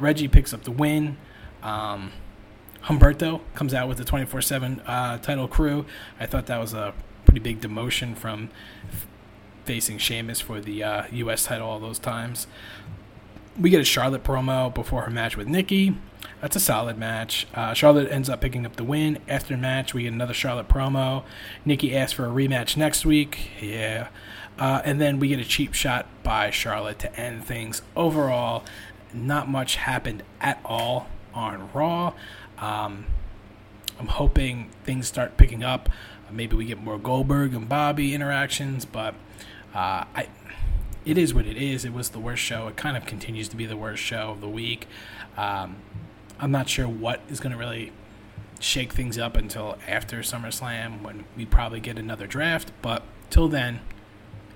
Reggie 0.00 0.28
picks 0.28 0.54
up 0.54 0.62
the 0.62 0.70
win. 0.70 1.16
Um, 1.66 2.12
Humberto 2.84 3.40
comes 3.56 3.74
out 3.74 3.88
with 3.88 3.98
the 3.98 4.04
24 4.04 4.38
uh, 4.38 4.42
7 4.42 4.80
title 5.20 5.48
crew. 5.48 5.84
I 6.20 6.26
thought 6.26 6.46
that 6.46 6.58
was 6.58 6.72
a 6.72 6.94
pretty 7.24 7.40
big 7.40 7.60
demotion 7.60 8.16
from 8.16 8.50
f- 8.88 9.06
facing 9.64 9.98
Sheamus 9.98 10.40
for 10.40 10.60
the 10.60 10.84
uh, 10.84 11.04
U.S. 11.10 11.44
title 11.44 11.68
all 11.68 11.80
those 11.80 11.98
times. 11.98 12.46
We 13.58 13.70
get 13.70 13.80
a 13.80 13.84
Charlotte 13.84 14.22
promo 14.22 14.72
before 14.72 15.02
her 15.02 15.10
match 15.10 15.36
with 15.36 15.48
Nikki. 15.48 15.96
That's 16.40 16.54
a 16.54 16.60
solid 16.60 16.96
match. 16.98 17.48
Uh, 17.54 17.74
Charlotte 17.74 18.12
ends 18.12 18.28
up 18.28 18.40
picking 18.40 18.64
up 18.64 18.76
the 18.76 18.84
win. 18.84 19.18
After 19.26 19.56
the 19.56 19.60
match, 19.60 19.92
we 19.92 20.02
get 20.04 20.12
another 20.12 20.34
Charlotte 20.34 20.68
promo. 20.68 21.24
Nikki 21.64 21.96
asks 21.96 22.12
for 22.12 22.26
a 22.26 22.30
rematch 22.30 22.76
next 22.76 23.04
week. 23.04 23.50
Yeah. 23.60 24.08
Uh, 24.58 24.82
and 24.84 25.00
then 25.00 25.18
we 25.18 25.28
get 25.28 25.40
a 25.40 25.44
cheap 25.44 25.74
shot 25.74 26.06
by 26.22 26.50
Charlotte 26.50 27.00
to 27.00 27.18
end 27.18 27.44
things. 27.44 27.82
Overall, 27.96 28.62
not 29.12 29.48
much 29.48 29.76
happened 29.76 30.22
at 30.40 30.60
all 30.64 31.08
on 31.36 31.70
Raw. 31.72 32.14
Um, 32.58 33.06
I'm 34.00 34.08
hoping 34.08 34.70
things 34.84 35.06
start 35.06 35.36
picking 35.36 35.62
up 35.62 35.88
maybe 36.30 36.56
we 36.56 36.64
get 36.64 36.82
more 36.82 36.98
Goldberg 36.98 37.54
and 37.54 37.68
Bobby 37.68 38.14
interactions, 38.14 38.84
but 38.84 39.14
uh, 39.74 40.04
I. 40.14 40.28
It 41.04 41.16
is 41.16 41.32
what 41.32 41.46
it 41.46 41.56
is. 41.56 41.84
It 41.84 41.92
was 41.92 42.08
the 42.08 42.18
worst 42.18 42.42
show. 42.42 42.66
It 42.66 42.76
kind 42.76 42.96
of 42.96 43.06
continues 43.06 43.48
to 43.50 43.56
be 43.56 43.64
the 43.64 43.76
worst 43.76 44.02
show 44.02 44.30
of 44.30 44.40
the 44.40 44.48
week. 44.48 44.88
Um, 45.36 45.76
I'm 46.40 46.50
not 46.50 46.68
sure 46.68 46.88
what 46.88 47.20
is 47.28 47.38
going 47.38 47.52
to 47.52 47.56
really 47.56 47.92
shake 48.58 48.92
things 48.92 49.16
up 49.16 49.36
until 49.36 49.78
after 49.86 50.18
SummerSlam 50.18 51.02
when 51.02 51.24
we 51.36 51.46
probably 51.46 51.78
get 51.78 51.96
another 51.96 52.26
draft. 52.26 52.72
But 52.82 53.04
till 53.30 53.46
then, 53.46 53.82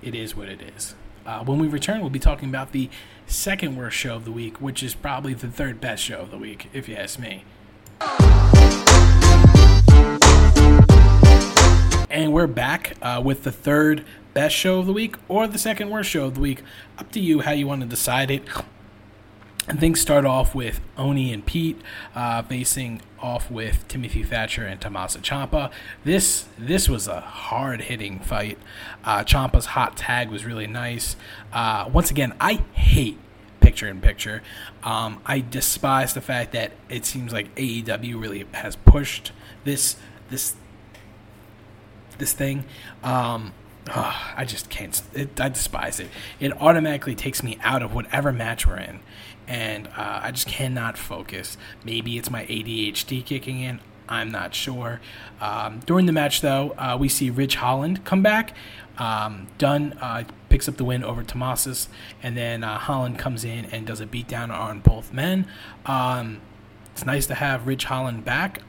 it 0.01 0.13
is 0.13 0.35
what 0.35 0.49
it 0.49 0.61
is. 0.75 0.93
Uh, 1.25 1.41
when 1.45 1.57
we 1.57 1.69
return, 1.69 2.01
we'll 2.01 2.09
be 2.09 2.19
talking 2.19 2.49
about 2.49 2.73
the 2.73 2.89
second 3.31 3.77
worst 3.77 3.97
show 3.97 4.15
of 4.15 4.25
the 4.25 4.31
week, 4.31 4.59
which 4.59 4.83
is 4.83 4.93
probably 4.93 5.33
the 5.33 5.47
third 5.47 5.79
best 5.79 6.03
show 6.03 6.19
of 6.19 6.31
the 6.31 6.37
week, 6.37 6.67
if 6.73 6.89
you 6.89 6.95
ask 6.95 7.17
me. 7.17 7.45
And 12.09 12.33
we're 12.33 12.47
back 12.47 12.97
uh, 13.01 13.21
with 13.23 13.43
the 13.43 13.51
third 13.51 14.03
best 14.33 14.55
show 14.55 14.79
of 14.79 14.85
the 14.85 14.93
week 14.93 15.15
or 15.29 15.47
the 15.47 15.57
second 15.57 15.89
worst 15.89 16.09
show 16.09 16.25
of 16.25 16.35
the 16.35 16.41
week. 16.41 16.61
Up 16.97 17.11
to 17.13 17.19
you 17.19 17.39
how 17.39 17.51
you 17.51 17.67
want 17.67 17.81
to 17.81 17.87
decide 17.87 18.29
it. 18.29 18.43
And 19.67 19.79
things 19.79 20.01
start 20.01 20.25
off 20.25 20.55
with 20.55 20.81
Oney 20.97 21.31
and 21.31 21.45
Pete 21.45 21.79
uh, 22.15 22.41
facing 22.41 23.01
off 23.19 23.51
with 23.51 23.87
Timothy 23.87 24.23
Thatcher 24.23 24.63
and 24.65 24.81
Tommaso 24.81 25.19
Ciampa. 25.19 25.71
This 26.03 26.45
this 26.57 26.89
was 26.89 27.07
a 27.07 27.21
hard 27.21 27.81
hitting 27.81 28.19
fight. 28.19 28.57
Uh, 29.03 29.23
Ciampa's 29.23 29.67
hot 29.67 29.95
tag 29.95 30.29
was 30.29 30.45
really 30.45 30.65
nice. 30.65 31.15
Uh, 31.53 31.87
once 31.93 32.09
again, 32.09 32.33
I 32.41 32.63
hate 32.73 33.19
picture 33.59 33.87
in 33.87 34.01
picture. 34.01 34.41
Um, 34.83 35.21
I 35.25 35.39
despise 35.39 36.13
the 36.15 36.21
fact 36.21 36.51
that 36.53 36.71
it 36.89 37.05
seems 37.05 37.31
like 37.31 37.53
AEW 37.55 38.19
really 38.19 38.45
has 38.53 38.75
pushed 38.75 39.31
this 39.63 39.95
this 40.29 40.55
this 42.17 42.33
thing. 42.33 42.65
Um, 43.03 43.53
oh, 43.95 44.33
I 44.35 44.43
just 44.43 44.69
can't. 44.69 44.99
It, 45.13 45.39
I 45.39 45.49
despise 45.49 45.99
it. 45.99 46.07
It 46.39 46.51
automatically 46.59 47.15
takes 47.15 47.43
me 47.43 47.59
out 47.61 47.83
of 47.83 47.93
whatever 47.93 48.33
match 48.33 48.65
we're 48.65 48.77
in 48.77 48.99
and 49.47 49.87
uh, 49.87 50.21
I 50.23 50.31
just 50.31 50.47
cannot 50.47 50.97
focus. 50.97 51.57
Maybe 51.83 52.17
it's 52.17 52.29
my 52.29 52.45
ADHD 52.45 53.25
kicking 53.25 53.59
in. 53.59 53.79
I'm 54.09 54.29
not 54.29 54.53
sure. 54.53 54.99
Um, 55.39 55.79
during 55.85 56.05
the 56.05 56.11
match, 56.11 56.41
though, 56.41 56.71
uh, 56.77 56.97
we 56.99 57.07
see 57.07 57.29
Ridge 57.29 57.55
Holland 57.55 58.03
come 58.03 58.21
back. 58.21 58.53
Um, 58.97 59.47
Dunne 59.57 59.93
uh, 60.01 60.25
picks 60.49 60.67
up 60.67 60.75
the 60.75 60.83
win 60.83 61.03
over 61.03 61.23
Tommasus, 61.23 61.87
and 62.21 62.35
then 62.35 62.63
uh, 62.63 62.77
Holland 62.77 63.17
comes 63.17 63.45
in 63.45 63.65
and 63.65 63.87
does 63.87 64.01
a 64.01 64.05
beatdown 64.05 64.51
on 64.51 64.81
both 64.81 65.13
men. 65.13 65.47
Um, 65.85 66.41
it's 66.91 67.05
nice 67.05 67.25
to 67.27 67.35
have 67.35 67.67
Ridge 67.67 67.85
Holland 67.85 68.25
back. 68.25 68.61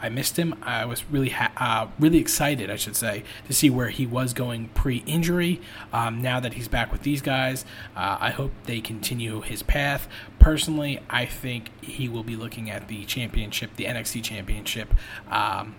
I 0.00 0.08
missed 0.08 0.38
him. 0.38 0.54
I 0.62 0.84
was 0.84 1.04
really 1.10 1.30
ha- 1.30 1.52
uh, 1.56 1.88
really 1.98 2.18
excited, 2.18 2.70
I 2.70 2.76
should 2.76 2.96
say, 2.96 3.24
to 3.46 3.52
see 3.52 3.70
where 3.70 3.88
he 3.88 4.06
was 4.06 4.32
going 4.32 4.68
pre-injury. 4.68 5.60
Um, 5.92 6.20
now 6.20 6.40
that 6.40 6.54
he's 6.54 6.68
back 6.68 6.92
with 6.92 7.02
these 7.02 7.22
guys, 7.22 7.64
uh, 7.96 8.18
I 8.20 8.30
hope 8.30 8.52
they 8.64 8.80
continue 8.80 9.40
his 9.40 9.62
path. 9.62 10.08
Personally, 10.38 11.00
I 11.08 11.24
think 11.24 11.70
he 11.82 12.08
will 12.08 12.22
be 12.22 12.36
looking 12.36 12.70
at 12.70 12.88
the 12.88 13.04
championship, 13.04 13.76
the 13.76 13.84
NXT 13.84 14.22
championship. 14.22 14.94
Um, 15.30 15.74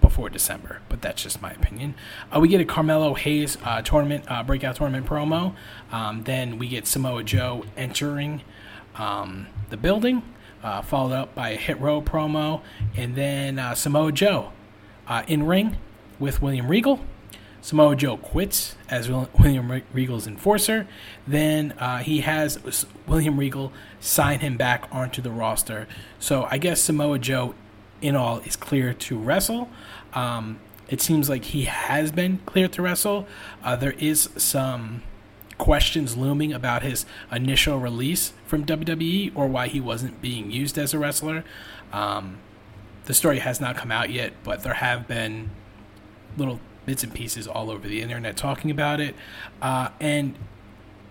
before 0.00 0.28
December, 0.28 0.82
but 0.90 1.00
that's 1.00 1.22
just 1.22 1.40
my 1.40 1.50
opinion. 1.52 1.94
Uh, 2.30 2.38
we 2.38 2.46
get 2.46 2.60
a 2.60 2.64
Carmelo 2.64 3.14
Hayes 3.14 3.56
uh, 3.64 3.80
tournament, 3.80 4.22
uh, 4.28 4.42
breakout 4.42 4.76
tournament 4.76 5.06
promo. 5.06 5.54
Um, 5.90 6.24
then 6.24 6.58
we 6.58 6.68
get 6.68 6.86
Samoa 6.86 7.24
Joe 7.24 7.64
entering 7.74 8.42
um, 8.96 9.46
the 9.70 9.78
building 9.78 10.22
uh, 10.64 10.82
followed 10.82 11.12
up 11.12 11.34
by 11.34 11.50
a 11.50 11.56
Hit 11.56 11.78
Row 11.78 12.02
promo, 12.02 12.62
and 12.96 13.14
then 13.14 13.58
uh, 13.58 13.74
Samoa 13.74 14.10
Joe 14.10 14.50
uh, 15.06 15.22
in 15.28 15.44
ring 15.44 15.76
with 16.18 16.42
William 16.42 16.66
Regal. 16.66 17.00
Samoa 17.60 17.96
Joe 17.96 18.16
quits 18.16 18.74
as 18.90 19.08
William 19.08 19.82
Regal's 19.92 20.26
enforcer. 20.26 20.86
Then 21.26 21.72
uh, 21.78 21.98
he 21.98 22.20
has 22.20 22.84
William 23.06 23.38
Regal 23.38 23.72
sign 24.00 24.40
him 24.40 24.58
back 24.58 24.86
onto 24.92 25.22
the 25.22 25.30
roster. 25.30 25.86
So 26.18 26.46
I 26.50 26.58
guess 26.58 26.82
Samoa 26.82 27.18
Joe, 27.18 27.54
in 28.02 28.16
all, 28.16 28.40
is 28.40 28.56
clear 28.56 28.92
to 28.92 29.18
wrestle. 29.18 29.70
Um, 30.12 30.60
it 30.88 31.00
seems 31.00 31.30
like 31.30 31.46
he 31.46 31.64
has 31.64 32.12
been 32.12 32.40
cleared 32.44 32.72
to 32.74 32.82
wrestle. 32.82 33.26
Uh, 33.62 33.76
there 33.76 33.92
is 33.92 34.28
some 34.36 35.02
questions 35.58 36.16
looming 36.16 36.52
about 36.52 36.82
his 36.82 37.06
initial 37.30 37.78
release 37.78 38.32
from 38.46 38.64
WWE 38.64 39.32
or 39.34 39.46
why 39.46 39.68
he 39.68 39.80
wasn't 39.80 40.20
being 40.20 40.50
used 40.50 40.78
as 40.78 40.92
a 40.92 40.98
wrestler. 40.98 41.44
Um, 41.92 42.38
the 43.04 43.14
story 43.14 43.38
has 43.38 43.60
not 43.60 43.76
come 43.76 43.92
out 43.92 44.10
yet, 44.10 44.32
but 44.42 44.62
there 44.62 44.74
have 44.74 45.06
been 45.06 45.50
little 46.36 46.60
bits 46.86 47.02
and 47.02 47.14
pieces 47.14 47.46
all 47.46 47.70
over 47.70 47.86
the 47.86 48.02
internet 48.02 48.36
talking 48.36 48.70
about 48.70 49.00
it. 49.00 49.14
Uh, 49.62 49.90
and 50.00 50.34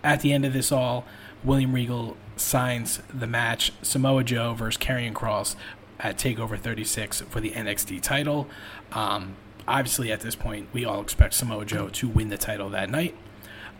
at 0.02 0.20
the 0.20 0.32
end 0.32 0.44
of 0.44 0.52
this 0.52 0.70
all, 0.70 1.04
William 1.42 1.72
Regal 1.72 2.16
signs 2.36 3.00
the 3.12 3.26
match 3.26 3.72
Samoa 3.82 4.24
Joe 4.24 4.54
versus 4.54 4.80
Karrion 4.80 5.12
Kross 5.12 5.56
at 6.00 6.18
TakeOver 6.18 6.58
36 6.58 7.22
for 7.22 7.40
the 7.40 7.50
NXT 7.50 8.02
title. 8.02 8.48
Um, 8.92 9.36
obviously, 9.66 10.10
at 10.10 10.20
this 10.20 10.34
point, 10.34 10.68
we 10.72 10.84
all 10.84 11.00
expect 11.00 11.34
Samoa 11.34 11.64
Joe 11.64 11.88
to 11.88 12.08
win 12.08 12.28
the 12.28 12.38
title 12.38 12.68
that 12.70 12.90
night. 12.90 13.16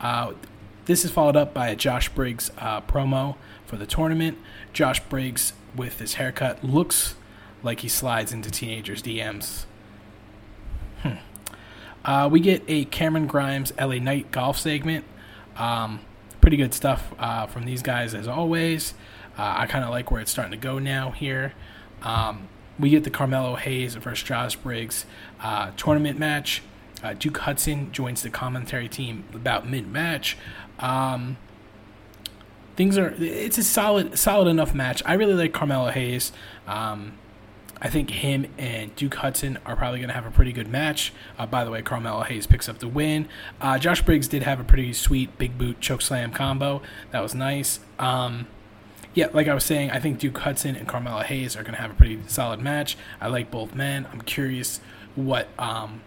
Uh, 0.00 0.34
this 0.86 1.04
is 1.04 1.10
followed 1.10 1.36
up 1.36 1.54
by 1.54 1.68
a 1.68 1.76
Josh 1.76 2.08
Briggs 2.10 2.50
uh, 2.58 2.80
promo 2.82 3.36
for 3.66 3.76
the 3.76 3.86
tournament. 3.86 4.38
Josh 4.72 5.00
Briggs, 5.00 5.52
with 5.74 5.98
his 5.98 6.14
haircut, 6.14 6.62
looks 6.62 7.14
like 7.62 7.80
he 7.80 7.88
slides 7.88 8.32
into 8.32 8.50
teenagers' 8.50 9.02
DMs. 9.02 9.64
Hmm. 11.02 11.14
Uh, 12.04 12.28
we 12.30 12.40
get 12.40 12.62
a 12.68 12.84
Cameron 12.86 13.26
Grimes 13.26 13.72
LA 13.80 13.96
Knight 13.96 14.30
golf 14.30 14.58
segment. 14.58 15.04
Um, 15.56 16.00
pretty 16.40 16.56
good 16.56 16.74
stuff 16.74 17.14
uh, 17.18 17.46
from 17.46 17.64
these 17.64 17.82
guys 17.82 18.14
as 18.14 18.28
always. 18.28 18.94
Uh, 19.38 19.54
I 19.58 19.66
kind 19.66 19.84
of 19.84 19.90
like 19.90 20.10
where 20.10 20.20
it's 20.20 20.30
starting 20.30 20.52
to 20.52 20.58
go 20.58 20.78
now 20.78 21.10
here. 21.10 21.54
Um, 22.02 22.48
we 22.78 22.90
get 22.90 23.04
the 23.04 23.10
Carmelo 23.10 23.56
Hayes 23.56 23.94
versus 23.94 24.26
Josh 24.26 24.56
Briggs 24.56 25.06
uh, 25.40 25.70
tournament 25.76 26.18
match. 26.18 26.62
Uh, 27.02 27.14
Duke 27.14 27.38
Hudson 27.38 27.92
joins 27.92 28.22
the 28.22 28.30
commentary 28.30 28.88
team 28.88 29.24
about 29.34 29.68
mid 29.68 29.86
match. 29.86 30.36
Um, 30.78 31.36
things 32.76 32.98
are 32.98 33.14
it's 33.18 33.58
a 33.58 33.62
solid 33.62 34.18
solid 34.18 34.48
enough 34.48 34.74
match. 34.74 35.02
I 35.06 35.14
really 35.14 35.34
like 35.34 35.52
Carmelo 35.52 35.90
Hayes. 35.90 36.32
Um, 36.66 37.18
I 37.80 37.88
think 37.88 38.10
him 38.10 38.46
and 38.56 38.94
Duke 38.96 39.16
Hudson 39.16 39.58
are 39.66 39.76
probably 39.76 39.98
going 39.98 40.08
to 40.08 40.14
have 40.14 40.24
a 40.24 40.30
pretty 40.30 40.52
good 40.52 40.68
match. 40.68 41.12
Uh, 41.38 41.44
by 41.44 41.64
the 41.64 41.70
way, 41.70 41.82
Carmelo 41.82 42.22
Hayes 42.22 42.46
picks 42.46 42.68
up 42.68 42.78
the 42.78 42.88
win. 42.88 43.28
Uh, 43.60 43.78
Josh 43.78 44.00
Briggs 44.00 44.26
did 44.26 44.42
have 44.42 44.58
a 44.58 44.64
pretty 44.64 44.92
sweet 44.94 45.36
big 45.36 45.58
boot 45.58 45.80
choke 45.80 46.00
slam 46.00 46.30
combo. 46.32 46.80
That 47.10 47.20
was 47.20 47.34
nice. 47.34 47.80
Um, 47.98 48.46
yeah, 49.12 49.28
like 49.32 49.48
I 49.48 49.54
was 49.54 49.64
saying, 49.64 49.90
I 49.90 50.00
think 50.00 50.18
Duke 50.18 50.38
Hudson 50.38 50.76
and 50.76 50.88
Carmelo 50.88 51.22
Hayes 51.22 51.56
are 51.56 51.62
going 51.62 51.74
to 51.74 51.80
have 51.80 51.90
a 51.90 51.94
pretty 51.94 52.18
solid 52.26 52.60
match. 52.60 52.96
I 53.20 53.28
like 53.28 53.50
both 53.50 53.74
men. 53.74 54.06
I'm 54.10 54.22
curious 54.22 54.80
what 55.14 55.48
um, 55.58 56.00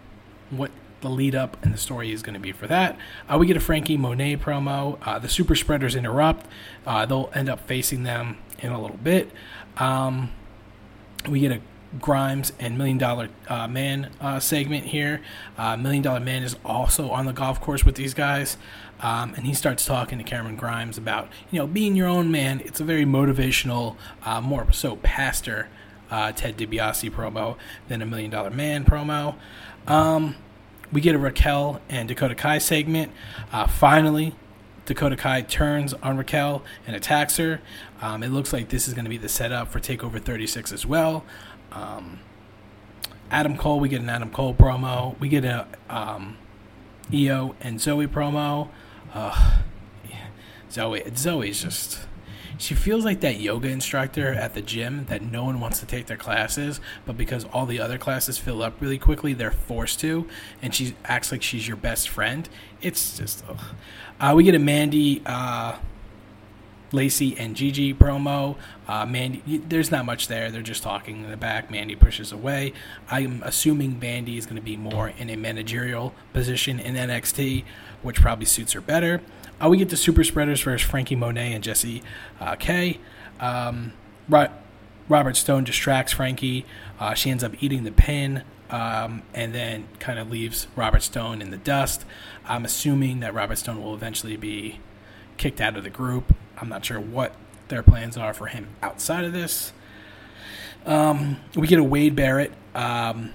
what 0.50 0.70
the 1.00 1.08
lead 1.08 1.34
up 1.34 1.62
and 1.62 1.72
the 1.72 1.78
story 1.78 2.12
is 2.12 2.22
going 2.22 2.34
to 2.34 2.40
be 2.40 2.52
for 2.52 2.66
that. 2.66 2.98
Uh, 3.28 3.38
we 3.38 3.46
get 3.46 3.56
a 3.56 3.60
Franky 3.60 3.96
Monet 3.96 4.36
promo. 4.36 4.98
Uh, 5.02 5.18
the 5.18 5.28
Super 5.28 5.54
Spreaders 5.54 5.94
interrupt. 5.94 6.46
Uh, 6.86 7.06
they'll 7.06 7.30
end 7.34 7.48
up 7.48 7.66
facing 7.66 8.02
them 8.02 8.38
in 8.58 8.72
a 8.72 8.80
little 8.80 8.96
bit. 8.96 9.30
Um, 9.76 10.32
we 11.28 11.40
get 11.40 11.52
a 11.52 11.60
Grimes 12.00 12.52
and 12.58 12.76
Million 12.76 12.98
Dollar 12.98 13.30
uh, 13.48 13.66
Man 13.66 14.10
uh, 14.20 14.40
segment 14.40 14.86
here. 14.86 15.22
Uh, 15.56 15.76
Million 15.76 16.02
Dollar 16.02 16.20
Man 16.20 16.42
is 16.42 16.56
also 16.64 17.10
on 17.10 17.24
the 17.24 17.32
golf 17.32 17.60
course 17.60 17.84
with 17.84 17.94
these 17.94 18.12
guys. 18.12 18.56
Um, 19.00 19.32
and 19.34 19.46
he 19.46 19.54
starts 19.54 19.86
talking 19.86 20.18
to 20.18 20.24
Cameron 20.24 20.56
Grimes 20.56 20.98
about, 20.98 21.28
you 21.50 21.58
know, 21.58 21.66
being 21.66 21.94
your 21.94 22.08
own 22.08 22.30
man. 22.30 22.60
It's 22.64 22.80
a 22.80 22.84
very 22.84 23.04
motivational, 23.04 23.96
more 24.42 24.70
so 24.72 24.96
pastor 24.96 25.68
Ted 26.10 26.58
DiBiase 26.58 27.10
promo 27.10 27.56
than 27.86 28.02
a 28.02 28.06
Million 28.06 28.32
Dollar 28.32 28.50
Man 28.50 28.84
promo. 28.84 29.36
Um, 29.86 30.34
we 30.92 31.00
get 31.00 31.14
a 31.14 31.18
Raquel 31.18 31.80
and 31.88 32.08
Dakota 32.08 32.34
Kai 32.34 32.58
segment. 32.58 33.12
Uh, 33.52 33.66
finally, 33.66 34.34
Dakota 34.86 35.16
Kai 35.16 35.42
turns 35.42 35.92
on 35.94 36.16
Raquel 36.16 36.62
and 36.86 36.96
attacks 36.96 37.36
her. 37.36 37.60
Um, 38.00 38.22
it 38.22 38.28
looks 38.28 38.52
like 38.52 38.70
this 38.70 38.88
is 38.88 38.94
going 38.94 39.04
to 39.04 39.10
be 39.10 39.18
the 39.18 39.28
setup 39.28 39.68
for 39.68 39.80
Takeover 39.80 40.20
36 40.20 40.72
as 40.72 40.86
well. 40.86 41.24
Um, 41.72 42.20
Adam 43.30 43.56
Cole, 43.56 43.80
we 43.80 43.88
get 43.90 44.00
an 44.00 44.08
Adam 44.08 44.30
Cole 44.30 44.54
promo. 44.54 45.18
We 45.20 45.28
get 45.28 45.44
a 45.44 45.66
um, 45.90 46.38
Io 47.12 47.54
and 47.60 47.80
Zoe 47.80 48.06
promo. 48.06 48.68
Uh, 49.12 49.60
Zoe, 50.70 51.02
Zoe's 51.14 51.62
just 51.62 52.07
she 52.58 52.74
feels 52.74 53.04
like 53.04 53.20
that 53.20 53.40
yoga 53.40 53.68
instructor 53.68 54.34
at 54.34 54.54
the 54.54 54.60
gym 54.60 55.06
that 55.06 55.22
no 55.22 55.44
one 55.44 55.60
wants 55.60 55.78
to 55.80 55.86
take 55.86 56.06
their 56.06 56.16
classes, 56.16 56.80
but 57.06 57.16
because 57.16 57.44
all 57.46 57.66
the 57.66 57.80
other 57.80 57.98
classes 57.98 58.36
fill 58.36 58.62
up 58.62 58.74
really 58.80 58.98
quickly, 58.98 59.32
they're 59.32 59.52
forced 59.52 60.00
to, 60.00 60.28
and 60.60 60.74
she 60.74 60.94
acts 61.04 61.30
like 61.30 61.42
she's 61.42 61.66
your 61.66 61.76
best 61.76 62.08
friend. 62.08 62.48
It's 62.82 63.16
just, 63.16 63.44
uh, 64.20 64.32
we 64.36 64.42
get 64.42 64.56
a 64.56 64.58
Mandy, 64.58 65.22
uh, 65.24 65.78
Lacey 66.90 67.36
and 67.38 67.54
Gigi 67.54 67.92
promo. 67.92 68.56
Uh, 68.86 69.04
Mandy, 69.04 69.58
there's 69.58 69.90
not 69.90 70.04
much 70.04 70.28
there. 70.28 70.50
They're 70.50 70.62
just 70.62 70.82
talking 70.82 71.24
in 71.24 71.30
the 71.30 71.36
back. 71.36 71.70
Mandy 71.70 71.94
pushes 71.94 72.32
away. 72.32 72.72
I'm 73.10 73.42
assuming 73.44 73.98
Mandy 73.98 74.38
is 74.38 74.46
going 74.46 74.56
to 74.56 74.62
be 74.62 74.76
more 74.76 75.10
in 75.10 75.30
a 75.30 75.36
managerial 75.36 76.14
position 76.32 76.80
in 76.80 76.94
NXT, 76.94 77.64
which 78.02 78.20
probably 78.20 78.46
suits 78.46 78.72
her 78.72 78.80
better. 78.80 79.20
Uh, 79.62 79.68
we 79.68 79.76
get 79.76 79.88
the 79.88 79.96
super 79.96 80.24
spreaders 80.24 80.60
versus 80.62 80.88
Franky 80.88 81.16
Monet 81.16 81.52
and 81.52 81.64
Jesse 81.64 82.02
uh, 82.40 82.56
K. 82.56 82.98
Um, 83.40 83.92
Robert 84.28 85.36
Stone 85.36 85.64
distracts 85.64 86.12
Frankie. 86.12 86.64
Uh, 87.00 87.14
she 87.14 87.30
ends 87.30 87.42
up 87.42 87.60
eating 87.62 87.84
the 87.84 87.92
pin. 87.92 88.42
Um, 88.70 89.22
and 89.32 89.54
then 89.54 89.88
kind 89.98 90.18
of 90.18 90.30
leaves 90.30 90.66
Robert 90.76 91.02
Stone 91.02 91.40
in 91.40 91.50
the 91.50 91.56
dust. 91.56 92.04
I'm 92.44 92.66
assuming 92.66 93.20
that 93.20 93.32
Robert 93.32 93.56
Stone 93.56 93.82
will 93.82 93.94
eventually 93.94 94.36
be 94.36 94.80
kicked 95.38 95.58
out 95.58 95.78
of 95.78 95.84
the 95.84 95.90
group. 95.90 96.34
I'm 96.58 96.68
not 96.68 96.84
sure 96.84 97.00
what 97.00 97.32
their 97.68 97.82
plans 97.82 98.18
are 98.18 98.34
for 98.34 98.46
him 98.46 98.68
outside 98.82 99.24
of 99.24 99.32
this. 99.32 99.72
Um, 100.84 101.38
we 101.54 101.66
get 101.66 101.78
a 101.78 101.84
Wade 101.84 102.14
Barrett 102.14 102.52
um, 102.74 103.32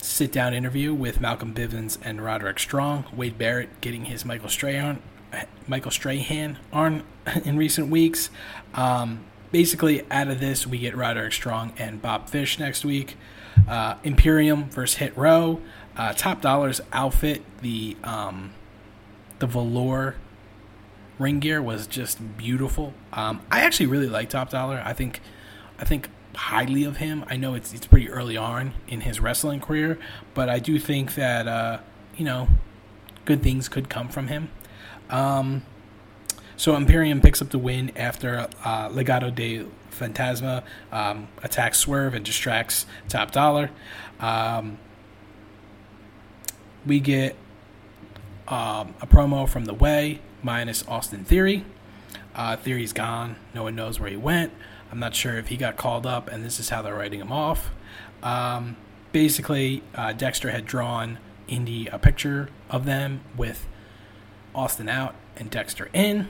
sit 0.00 0.30
down 0.30 0.54
interview 0.54 0.94
with 0.94 1.20
Malcolm 1.20 1.52
Bivens 1.52 1.98
and 2.02 2.22
Roderick 2.22 2.60
Strong. 2.60 3.06
Wade 3.12 3.36
Barrett 3.36 3.80
getting 3.80 4.04
his 4.04 4.24
Michael 4.24 4.48
Strahan, 4.48 5.02
Michael 5.66 5.90
Strahan 5.90 6.58
on 6.72 7.02
in 7.44 7.56
recent 7.56 7.88
weeks. 7.88 8.30
Um, 8.74 9.24
basically, 9.52 10.02
out 10.10 10.28
of 10.28 10.40
this, 10.40 10.66
we 10.66 10.78
get 10.78 10.96
Roderick 10.96 11.32
Strong 11.32 11.72
and 11.78 12.00
Bob 12.00 12.28
Fish 12.28 12.58
next 12.58 12.84
week. 12.84 13.16
Uh, 13.68 13.96
Imperium 14.04 14.68
versus 14.70 14.98
Hit 14.98 15.16
Row. 15.16 15.60
Uh, 15.96 16.12
Top 16.12 16.42
Dollar's 16.42 16.80
outfit, 16.92 17.42
the 17.62 17.96
um, 18.04 18.52
the 19.38 19.46
velour 19.46 20.16
ring 21.18 21.40
gear 21.40 21.62
was 21.62 21.86
just 21.86 22.36
beautiful. 22.36 22.94
Um, 23.12 23.40
I 23.50 23.60
actually 23.60 23.86
really 23.86 24.08
like 24.08 24.28
Top 24.28 24.50
Dollar. 24.50 24.82
I 24.84 24.92
think 24.92 25.20
I 25.78 25.84
think 25.84 26.10
highly 26.34 26.84
of 26.84 26.98
him. 26.98 27.24
I 27.28 27.36
know 27.36 27.54
it's 27.54 27.72
it's 27.72 27.86
pretty 27.86 28.10
early 28.10 28.36
on 28.36 28.74
in 28.88 29.02
his 29.02 29.20
wrestling 29.20 29.60
career, 29.60 29.98
but 30.34 30.48
I 30.48 30.58
do 30.58 30.78
think 30.78 31.14
that 31.14 31.48
uh, 31.48 31.78
you 32.16 32.24
know 32.24 32.48
good 33.24 33.42
things 33.42 33.68
could 33.68 33.88
come 33.88 34.08
from 34.08 34.28
him. 34.28 34.50
Um, 35.10 35.62
so 36.56 36.74
Imperium 36.74 37.20
picks 37.20 37.42
up 37.42 37.50
the 37.50 37.58
win 37.58 37.92
after 37.96 38.48
uh, 38.64 38.88
Legado 38.88 39.34
del 39.34 39.70
Fantasma 39.90 40.62
um, 40.92 41.28
attacks 41.42 41.78
Swerve 41.78 42.14
and 42.14 42.24
distracts 42.24 42.86
Top 43.08 43.30
Dollar. 43.30 43.70
Um, 44.20 44.78
we 46.86 47.00
get 47.00 47.36
um, 48.48 48.94
a 49.00 49.06
promo 49.06 49.48
from 49.48 49.64
The 49.64 49.74
Way 49.74 50.20
minus 50.42 50.86
Austin 50.86 51.24
Theory. 51.24 51.64
Uh, 52.34 52.56
Theory's 52.56 52.92
gone. 52.92 53.36
No 53.54 53.64
one 53.64 53.74
knows 53.74 53.98
where 53.98 54.10
he 54.10 54.16
went. 54.16 54.52
I'm 54.90 54.98
not 54.98 55.14
sure 55.14 55.36
if 55.38 55.48
he 55.48 55.56
got 55.56 55.76
called 55.76 56.06
up, 56.06 56.28
and 56.28 56.44
this 56.44 56.60
is 56.60 56.68
how 56.68 56.82
they're 56.82 56.94
writing 56.94 57.20
him 57.20 57.32
off. 57.32 57.70
Um, 58.22 58.76
basically, 59.12 59.82
uh, 59.94 60.12
Dexter 60.12 60.50
had 60.50 60.64
drawn 60.64 61.18
Indy 61.48 61.86
a 61.88 61.98
picture 61.98 62.50
of 62.70 62.84
them 62.84 63.20
with 63.36 63.66
Austin 64.56 64.88
out 64.88 65.14
and 65.36 65.50
Dexter 65.50 65.88
in. 65.92 66.28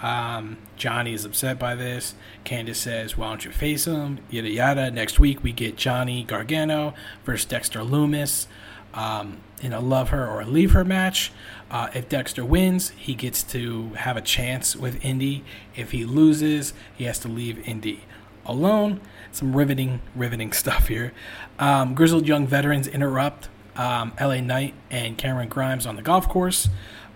Um, 0.00 0.58
Johnny 0.76 1.14
is 1.14 1.24
upset 1.24 1.58
by 1.58 1.74
this. 1.74 2.14
Candice 2.44 2.76
says, 2.76 3.16
Why 3.16 3.28
don't 3.28 3.44
you 3.44 3.52
face 3.52 3.86
him? 3.86 4.18
Yada 4.30 4.50
yada. 4.50 4.90
Next 4.90 5.20
week, 5.20 5.42
we 5.42 5.52
get 5.52 5.76
Johnny 5.76 6.24
Gargano 6.24 6.94
versus 7.24 7.46
Dexter 7.46 7.80
Lumis 7.80 8.46
um, 8.92 9.38
in 9.60 9.72
a 9.72 9.80
love 9.80 10.08
her 10.08 10.26
or 10.26 10.44
leave 10.44 10.72
her 10.72 10.84
match. 10.84 11.32
Uh, 11.70 11.88
if 11.94 12.08
Dexter 12.08 12.44
wins, 12.44 12.90
he 12.90 13.14
gets 13.14 13.42
to 13.44 13.90
have 13.90 14.16
a 14.16 14.20
chance 14.20 14.74
with 14.74 15.04
Indy. 15.04 15.44
If 15.76 15.92
he 15.92 16.04
loses, 16.04 16.72
he 16.94 17.04
has 17.04 17.18
to 17.20 17.28
leave 17.28 17.66
Indy 17.68 18.04
alone. 18.44 19.00
Some 19.32 19.56
riveting, 19.56 20.00
riveting 20.14 20.52
stuff 20.54 20.88
here. 20.88 21.12
Um, 21.58 21.94
grizzled 21.94 22.26
young 22.26 22.46
veterans 22.46 22.86
interrupt 22.86 23.48
um, 23.76 24.12
LA 24.20 24.40
Knight 24.40 24.74
and 24.90 25.18
Cameron 25.18 25.48
Grimes 25.48 25.86
on 25.86 25.96
the 25.96 26.02
golf 26.02 26.28
course. 26.28 26.68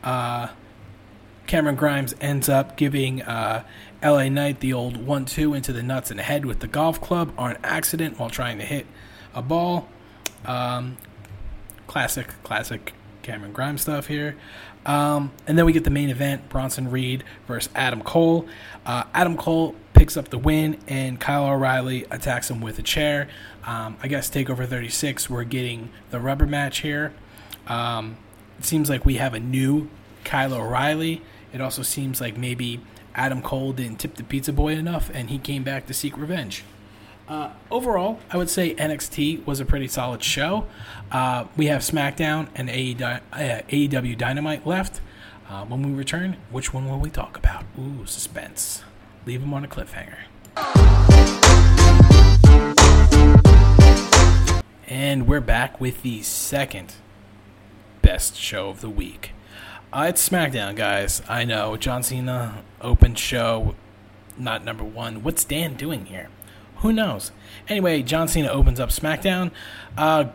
Uh, 0.02 0.48
Cameron 1.46 1.76
Grimes 1.76 2.14
ends 2.20 2.48
up 2.48 2.76
giving 2.76 3.22
uh, 3.22 3.64
LA 4.02 4.28
Knight 4.28 4.60
the 4.60 4.72
old 4.72 4.98
1 4.98 5.24
2 5.24 5.54
into 5.54 5.72
the 5.72 5.82
nuts 5.82 6.10
and 6.10 6.20
head 6.20 6.44
with 6.44 6.60
the 6.60 6.68
golf 6.68 7.00
club 7.00 7.32
on 7.38 7.56
accident 7.64 8.18
while 8.18 8.30
trying 8.30 8.58
to 8.58 8.64
hit 8.64 8.86
a 9.34 9.42
ball. 9.42 9.88
Um, 10.44 10.98
classic, 11.86 12.28
classic 12.42 12.92
Cameron 13.22 13.52
Grimes 13.52 13.82
stuff 13.82 14.06
here. 14.06 14.36
Um, 14.86 15.32
and 15.46 15.58
then 15.58 15.66
we 15.66 15.72
get 15.72 15.84
the 15.84 15.90
main 15.90 16.08
event 16.08 16.48
Bronson 16.48 16.90
Reed 16.90 17.24
versus 17.46 17.70
Adam 17.74 18.02
Cole. 18.02 18.46
Uh, 18.86 19.04
Adam 19.12 19.36
Cole 19.36 19.74
picks 19.92 20.16
up 20.16 20.28
the 20.28 20.38
win, 20.38 20.78
and 20.86 21.20
Kyle 21.20 21.44
O'Reilly 21.44 22.06
attacks 22.10 22.50
him 22.50 22.60
with 22.60 22.78
a 22.78 22.82
chair. 22.82 23.28
Um, 23.64 23.96
I 24.02 24.08
guess 24.08 24.30
Takeover 24.30 24.66
36, 24.66 25.28
we're 25.28 25.44
getting 25.44 25.90
the 26.10 26.20
rubber 26.20 26.46
match 26.46 26.78
here. 26.80 27.12
Um, 27.66 28.16
it 28.58 28.64
seems 28.64 28.88
like 28.88 29.04
we 29.04 29.16
have 29.16 29.34
a 29.34 29.40
new 29.40 29.90
Kyle 30.28 30.52
O'Reilly. 30.52 31.22
It 31.54 31.62
also 31.62 31.80
seems 31.80 32.20
like 32.20 32.36
maybe 32.36 32.80
Adam 33.14 33.40
Cole 33.40 33.72
didn't 33.72 33.96
tip 33.96 34.16
the 34.16 34.22
pizza 34.22 34.52
boy 34.52 34.74
enough, 34.74 35.10
and 35.14 35.30
he 35.30 35.38
came 35.38 35.64
back 35.64 35.86
to 35.86 35.94
seek 35.94 36.18
revenge. 36.18 36.64
Uh, 37.26 37.52
overall, 37.70 38.20
I 38.30 38.36
would 38.36 38.50
say 38.50 38.74
NXT 38.74 39.46
was 39.46 39.58
a 39.58 39.64
pretty 39.64 39.88
solid 39.88 40.22
show. 40.22 40.66
Uh, 41.10 41.46
we 41.56 41.66
have 41.66 41.80
SmackDown 41.80 42.48
and 42.54 42.68
AEW 42.68 44.12
uh, 44.12 44.18
Dynamite 44.18 44.66
left. 44.66 45.00
Uh, 45.48 45.64
when 45.64 45.82
we 45.82 45.92
return, 45.92 46.36
which 46.50 46.74
one 46.74 46.86
will 46.86 47.00
we 47.00 47.08
talk 47.08 47.38
about? 47.38 47.64
Ooh, 47.78 48.04
suspense. 48.04 48.84
Leave 49.24 49.40
them 49.40 49.54
on 49.54 49.64
a 49.64 49.68
cliffhanger. 49.68 50.18
And 54.86 55.26
we're 55.26 55.40
back 55.40 55.80
with 55.80 56.02
the 56.02 56.20
second 56.20 56.96
best 58.02 58.36
show 58.36 58.68
of 58.68 58.82
the 58.82 58.90
week. 58.90 59.32
Uh, 59.90 60.06
it's 60.10 60.28
SmackDown, 60.28 60.76
guys. 60.76 61.22
I 61.28 61.44
know. 61.44 61.76
John 61.78 62.02
Cena, 62.02 62.62
open 62.82 63.14
show, 63.14 63.74
not 64.36 64.62
number 64.62 64.84
one. 64.84 65.22
What's 65.22 65.44
Dan 65.44 65.76
doing 65.76 66.06
here? 66.06 66.28
Who 66.76 66.92
knows? 66.92 67.32
Anyway, 67.68 68.02
John 68.02 68.28
Cena 68.28 68.48
opens 68.48 68.78
up 68.78 68.90
SmackDown. 68.90 69.50
Uh, 69.96 70.26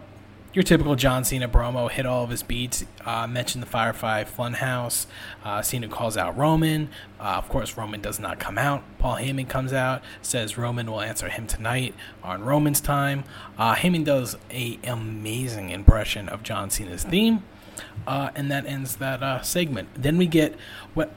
your 0.53 0.63
typical 0.63 0.95
John 0.95 1.23
Cena 1.23 1.47
promo 1.47 1.89
hit 1.89 2.07
all 2.07 2.23
of 2.23 2.31
his 2.31 2.41
beats. 2.41 2.83
Uh, 3.05 3.27
mentioned 3.27 3.61
the 3.61 3.67
Firefly 3.67 4.23
Funhouse. 4.23 5.05
Uh, 5.43 5.61
Cena 5.61 5.87
calls 5.87 6.17
out 6.17 6.35
Roman. 6.35 6.89
Uh, 7.19 7.35
of 7.37 7.47
course, 7.47 7.77
Roman 7.77 8.01
does 8.01 8.19
not 8.19 8.39
come 8.39 8.57
out. 8.57 8.83
Paul 8.97 9.17
Heyman 9.17 9.47
comes 9.47 9.71
out, 9.71 10.01
says 10.23 10.57
Roman 10.57 10.89
will 10.89 11.01
answer 11.01 11.29
him 11.29 11.45
tonight 11.45 11.93
on 12.23 12.43
Roman's 12.43 12.81
time. 12.81 13.23
Uh, 13.57 13.75
Heyman 13.75 14.03
does 14.03 14.35
a 14.49 14.79
amazing 14.83 15.69
impression 15.69 16.27
of 16.27 16.41
John 16.41 16.71
Cena's 16.71 17.03
theme. 17.03 17.43
Uh, 18.05 18.29
and 18.35 18.51
that 18.51 18.65
ends 18.65 18.97
that 18.97 19.23
uh, 19.23 19.41
segment. 19.41 19.89
Then 19.95 20.17
we 20.17 20.27
get 20.27 20.55
what 20.93 21.13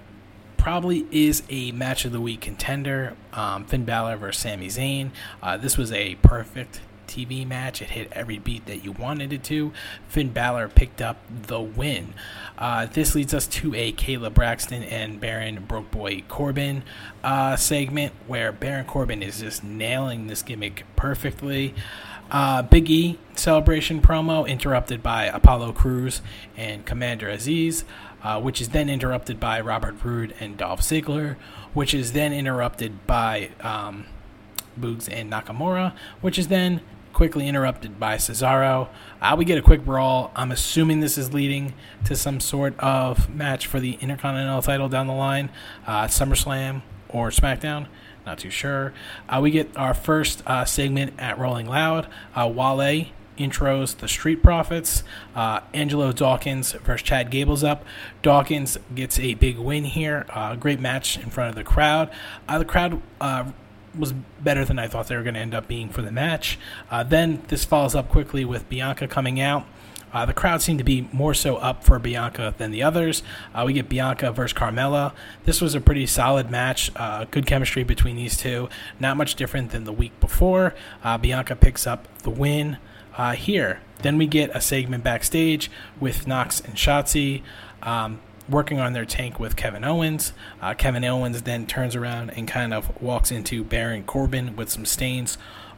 probably 0.56 1.06
is 1.10 1.42
a 1.48 1.72
match 1.72 2.04
of 2.04 2.12
the 2.12 2.20
week 2.20 2.40
contender. 2.40 3.16
Um, 3.32 3.64
Finn 3.64 3.84
Balor 3.84 4.16
versus 4.16 4.42
Sami 4.42 4.66
Zayn. 4.66 5.10
Uh, 5.42 5.56
this 5.56 5.76
was 5.76 5.92
a 5.92 6.16
perfect 6.16 6.80
TV 7.06 7.46
match. 7.46 7.80
It 7.80 7.90
hit 7.90 8.08
every 8.12 8.38
beat 8.38 8.66
that 8.66 8.84
you 8.84 8.92
wanted 8.92 9.32
it 9.32 9.44
to. 9.44 9.72
Finn 10.08 10.30
Balor 10.30 10.68
picked 10.68 11.00
up 11.00 11.18
the 11.30 11.60
win. 11.60 12.14
Uh, 12.58 12.86
this 12.86 13.14
leads 13.14 13.32
us 13.32 13.46
to 13.46 13.74
a 13.74 13.92
Kayla 13.92 14.32
Braxton 14.32 14.82
and 14.82 15.20
Baron 15.20 15.64
Broke 15.66 15.90
Boy 15.90 16.24
Corbin 16.28 16.82
uh, 17.22 17.56
segment 17.56 18.12
where 18.26 18.52
Baron 18.52 18.86
Corbin 18.86 19.22
is 19.22 19.40
just 19.40 19.62
nailing 19.64 20.26
this 20.26 20.42
gimmick 20.42 20.84
perfectly. 20.96 21.74
Uh, 22.30 22.62
Big 22.62 22.90
E 22.90 23.18
celebration 23.34 24.00
promo 24.00 24.46
interrupted 24.46 25.02
by 25.02 25.26
Apollo 25.26 25.72
Crews 25.72 26.22
and 26.56 26.84
Commander 26.84 27.28
Azeez, 27.28 27.84
uh, 28.22 28.40
which 28.40 28.60
is 28.60 28.70
then 28.70 28.88
interrupted 28.88 29.38
by 29.38 29.60
Robert 29.60 29.94
Roode 30.02 30.34
and 30.40 30.56
Dolph 30.56 30.80
Ziggler, 30.80 31.36
which 31.74 31.94
is 31.94 32.12
then 32.12 32.32
interrupted 32.32 33.06
by 33.06 33.50
um, 33.60 34.06
Boogs 34.78 35.08
and 35.10 35.30
Nakamura, 35.30 35.94
which 36.20 36.38
is 36.38 36.48
then 36.48 36.80
quickly 37.12 37.48
interrupted 37.48 37.98
by 37.98 38.16
Cesaro. 38.16 38.88
Uh, 39.22 39.34
we 39.38 39.44
get 39.44 39.56
a 39.56 39.62
quick 39.62 39.84
brawl. 39.84 40.30
I'm 40.36 40.52
assuming 40.52 41.00
this 41.00 41.16
is 41.16 41.32
leading 41.32 41.72
to 42.04 42.14
some 42.14 42.40
sort 42.40 42.78
of 42.78 43.34
match 43.34 43.66
for 43.66 43.80
the 43.80 43.92
Intercontinental 44.00 44.60
title 44.60 44.88
down 44.88 45.06
the 45.06 45.14
line, 45.14 45.50
uh, 45.86 46.04
SummerSlam 46.08 46.82
or 47.08 47.30
SmackDown. 47.30 47.86
Not 48.26 48.38
too 48.40 48.50
sure. 48.50 48.92
Uh, 49.28 49.38
we 49.40 49.52
get 49.52 49.76
our 49.76 49.94
first 49.94 50.42
uh, 50.46 50.64
segment 50.64 51.14
at 51.18 51.38
Rolling 51.38 51.66
Loud. 51.66 52.08
Uh, 52.34 52.50
Wale 52.52 53.06
intros 53.38 53.96
the 53.98 54.08
Street 54.08 54.42
Profits. 54.42 55.04
Uh, 55.34 55.60
Angelo 55.72 56.12
Dawkins 56.12 56.72
versus 56.72 57.06
Chad 57.06 57.30
Gable's 57.30 57.62
up. 57.62 57.84
Dawkins 58.22 58.78
gets 58.94 59.18
a 59.18 59.34
big 59.34 59.58
win 59.58 59.84
here. 59.84 60.26
Uh, 60.30 60.56
great 60.56 60.80
match 60.80 61.16
in 61.18 61.30
front 61.30 61.50
of 61.50 61.54
the 61.54 61.64
crowd. 61.64 62.10
Uh, 62.48 62.58
the 62.58 62.64
crowd 62.64 63.00
uh, 63.20 63.44
was 63.96 64.12
better 64.12 64.64
than 64.64 64.78
I 64.78 64.88
thought 64.88 65.06
they 65.06 65.16
were 65.16 65.22
going 65.22 65.34
to 65.34 65.40
end 65.40 65.54
up 65.54 65.68
being 65.68 65.88
for 65.88 66.02
the 66.02 66.12
match. 66.12 66.58
Uh, 66.90 67.02
then 67.02 67.42
this 67.48 67.64
follows 67.64 67.94
up 67.94 68.08
quickly 68.08 68.44
with 68.44 68.68
Bianca 68.68 69.06
coming 69.06 69.40
out. 69.40 69.66
Uh, 70.16 70.24
the 70.24 70.32
crowd 70.32 70.62
seemed 70.62 70.78
to 70.78 70.84
be 70.84 71.06
more 71.12 71.34
so 71.34 71.56
up 71.56 71.84
for 71.84 71.98
Bianca 71.98 72.54
than 72.56 72.70
the 72.70 72.82
others. 72.82 73.22
Uh, 73.54 73.64
we 73.66 73.74
get 73.74 73.86
Bianca 73.86 74.32
versus 74.32 74.56
Carmella. 74.56 75.12
This 75.44 75.60
was 75.60 75.74
a 75.74 75.80
pretty 75.80 76.06
solid 76.06 76.50
match. 76.50 76.90
Uh, 76.96 77.26
good 77.30 77.44
chemistry 77.44 77.84
between 77.84 78.16
these 78.16 78.34
two. 78.34 78.70
Not 78.98 79.18
much 79.18 79.34
different 79.34 79.72
than 79.72 79.84
the 79.84 79.92
week 79.92 80.18
before. 80.18 80.74
Uh, 81.04 81.18
Bianca 81.18 81.54
picks 81.54 81.86
up 81.86 82.08
the 82.20 82.30
win 82.30 82.78
uh, 83.18 83.32
here. 83.32 83.80
Then 84.00 84.16
we 84.16 84.26
get 84.26 84.48
a 84.56 84.60
segment 84.62 85.04
backstage 85.04 85.70
with 86.00 86.26
Knox 86.26 86.60
and 86.60 86.76
Shotzi. 86.76 87.42
Um, 87.82 88.20
working 88.48 88.80
on 88.80 88.94
their 88.94 89.04
tank 89.04 89.38
with 89.38 89.54
Kevin 89.54 89.84
Owens. 89.84 90.32
Uh, 90.62 90.72
Kevin 90.72 91.04
Owens 91.04 91.42
then 91.42 91.66
turns 91.66 91.94
around 91.94 92.30
and 92.30 92.48
kind 92.48 92.72
of 92.72 93.02
walks 93.02 93.30
into 93.30 93.64
Baron 93.64 94.04
Corbin 94.04 94.56
with 94.56 94.70
some 94.70 94.86
stains 94.86 95.36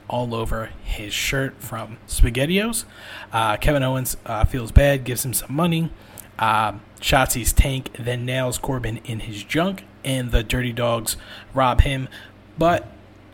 all 0.08 0.34
over 0.34 0.70
his 0.82 1.12
shirt 1.12 1.60
from 1.60 1.98
SpaghettiOs. 2.06 2.84
Uh, 3.32 3.56
Kevin 3.56 3.82
Owens 3.82 4.16
uh, 4.26 4.44
feels 4.44 4.72
bad, 4.72 5.04
gives 5.04 5.24
him 5.24 5.34
some 5.34 5.54
money. 5.54 5.90
Uh, 6.38 6.74
Shotzi's 7.00 7.52
tank 7.52 7.90
then 7.98 8.24
nails 8.24 8.58
Corbin 8.58 8.98
in 8.98 9.20
his 9.20 9.42
junk, 9.42 9.84
and 10.04 10.30
the 10.30 10.42
Dirty 10.42 10.72
Dogs 10.72 11.16
rob 11.54 11.82
him. 11.82 12.08
But 12.56 12.86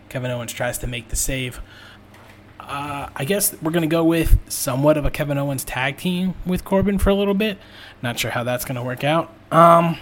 Kevin 0.08 0.30
Owens 0.30 0.52
tries 0.52 0.78
to 0.78 0.86
make 0.86 1.08
the 1.08 1.16
save. 1.16 1.60
Uh, 2.60 3.08
I 3.14 3.24
guess 3.24 3.54
we're 3.60 3.72
going 3.72 3.82
to 3.82 3.88
go 3.88 4.04
with 4.04 4.38
somewhat 4.50 4.96
of 4.96 5.04
a 5.04 5.10
Kevin 5.10 5.36
Owens 5.36 5.64
tag 5.64 5.98
team 5.98 6.34
with 6.46 6.64
Corbin 6.64 6.98
for 6.98 7.10
a 7.10 7.14
little 7.14 7.34
bit. 7.34 7.58
Not 8.02 8.18
sure 8.18 8.30
how 8.30 8.42
that's 8.42 8.64
going 8.64 8.76
to 8.76 8.82
work 8.82 9.04
out. 9.04 9.32
Um, 9.50 9.98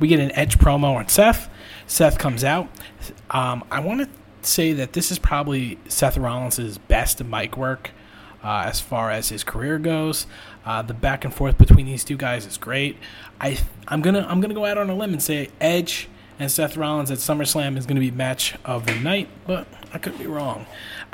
we 0.00 0.08
get 0.08 0.18
an 0.18 0.32
Edge 0.32 0.58
promo 0.58 0.96
on 0.96 1.08
Seth. 1.08 1.48
Seth 1.86 2.18
comes 2.18 2.42
out. 2.42 2.68
Um, 3.30 3.64
I 3.70 3.80
want 3.80 4.00
to 4.00 4.08
say 4.46 4.72
that 4.72 4.92
this 4.92 5.10
is 5.10 5.18
probably 5.18 5.78
Seth 5.88 6.16
Rollins' 6.16 6.78
best 6.78 7.22
mic 7.24 7.56
work 7.56 7.90
uh, 8.42 8.64
as 8.66 8.80
far 8.80 9.10
as 9.10 9.28
his 9.28 9.44
career 9.44 9.78
goes. 9.78 10.26
Uh, 10.64 10.82
the 10.82 10.94
back 10.94 11.24
and 11.24 11.32
forth 11.32 11.58
between 11.58 11.86
these 11.86 12.04
two 12.04 12.16
guys 12.16 12.46
is 12.46 12.58
great. 12.58 12.96
I 13.40 13.58
I'm 13.88 14.02
gonna 14.02 14.26
I'm 14.28 14.40
gonna 14.40 14.54
go 14.54 14.64
out 14.64 14.78
on 14.78 14.90
a 14.90 14.94
limb 14.94 15.12
and 15.12 15.22
say 15.22 15.50
Edge 15.60 16.08
and 16.38 16.50
Seth 16.50 16.76
Rollins 16.76 17.10
at 17.10 17.18
SummerSlam 17.18 17.76
is 17.76 17.84
to 17.84 18.00
be 18.00 18.10
match 18.10 18.54
of 18.64 18.86
the 18.86 18.94
night, 18.94 19.28
but 19.46 19.66
I 19.92 19.98
could 19.98 20.18
be 20.18 20.26
wrong. 20.26 20.64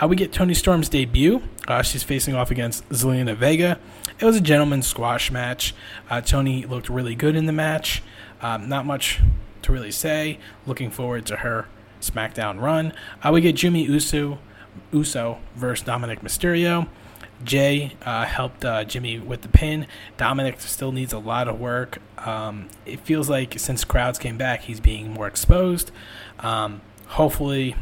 Uh, 0.01 0.07
we 0.07 0.15
get 0.15 0.33
Toni 0.33 0.55
Storm's 0.55 0.89
debut. 0.89 1.43
Uh, 1.67 1.83
she's 1.83 2.05
facing 2.05 2.37
off 2.37 2.53
against 2.53 2.89
Zelina 2.91 3.35
Vega. 3.35 3.81
It 4.21 4.25
was 4.25 4.37
a 4.37 4.41
gentleman's 4.41 4.87
squash 4.87 5.33
match. 5.33 5.75
Uh, 6.09 6.21
Toni 6.21 6.65
looked 6.65 6.89
really 6.89 7.17
good 7.17 7.35
in 7.35 7.47
the 7.47 7.53
match. 7.53 8.05
Um, 8.41 8.69
not 8.69 8.87
much 8.87 9.21
to 9.63 9.73
really 9.73 9.91
say. 9.91 10.39
Looking 10.65 10.93
forward 10.93 11.27
to 11.27 11.37
her 11.39 11.67
SmackDown 12.01 12.61
run. 12.61 12.93
Uh, 13.23 13.31
we 13.33 13.41
get 13.41 13.57
Jimmy 13.57 13.85
Uso, 13.85 14.39
Uso 14.93 15.39
versus 15.55 15.85
Dominic 15.85 16.21
Mysterio. 16.21 16.89
Jay 17.45 17.93
uh, 18.05 18.25
helped 18.25 18.65
uh, 18.65 18.85
Jimmy 18.85 19.19
with 19.19 19.43
the 19.43 19.49
pin. 19.49 19.87
Dominic 20.17 20.61
still 20.61 20.93
needs 20.93 21.13
a 21.13 21.19
lot 21.19 21.49
of 21.49 21.61
work. 21.61 21.99
Um, 22.27 22.69
it 22.87 23.01
feels 23.01 23.29
like 23.29 23.59
since 23.59 23.85
crowds 23.85 24.19
came 24.19 24.39
back, 24.39 24.63
he's 24.63 24.81
being 24.81 25.13
more 25.13 25.27
exposed. 25.27 25.91
Um, 26.41 26.81
hopefully, 27.09 27.77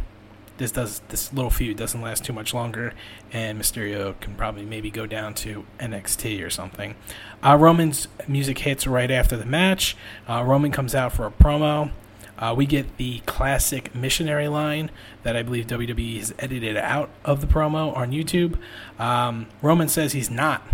this 0.57 0.71
does 0.71 1.01
this 1.09 1.33
little 1.33 1.51
feud 1.51 1.77
doesn't 1.77 2.01
last 2.01 2.25
too 2.25 2.33
much 2.33 2.55
longer, 2.55 2.95
and 3.33 3.61
Mysterio 3.61 4.19
can 4.21 4.35
probably 4.35 4.65
maybe 4.65 4.91
go 4.91 5.07
down 5.07 5.35
to 5.35 5.65
NXT 5.81 6.45
or 6.45 6.51
something. 6.51 6.95
Uh, 7.43 7.57
Roman's 7.57 8.09
music 8.29 8.59
hits 8.59 8.87
right 8.87 9.11
after 9.11 9.37
the 9.37 9.47
match. 9.47 9.97
Uh, 10.29 10.43
Roman 10.45 10.71
comes 10.71 10.95
out 10.95 11.13
for 11.13 11.27
a 11.27 11.31
promo. 11.31 11.91
Uh, 12.39 12.55
we 12.57 12.67
get 12.67 12.97
the 12.97 13.21
classic 13.21 13.95
missionary 13.95 14.49
line 14.49 14.91
that 15.23 15.37
I 15.37 15.43
believe 15.43 15.67
WWE 15.67 16.19
has 16.19 16.35
edited 16.39 16.77
out 16.77 17.11
of 17.25 17.41
the 17.41 17.47
promo 17.47 17.97
on 17.97 18.13
YouTube. 18.13 18.59
Um, 18.99 19.47
Roman 19.63 19.89
says 19.89 20.13
he's 20.13 20.31
not 20.31 20.67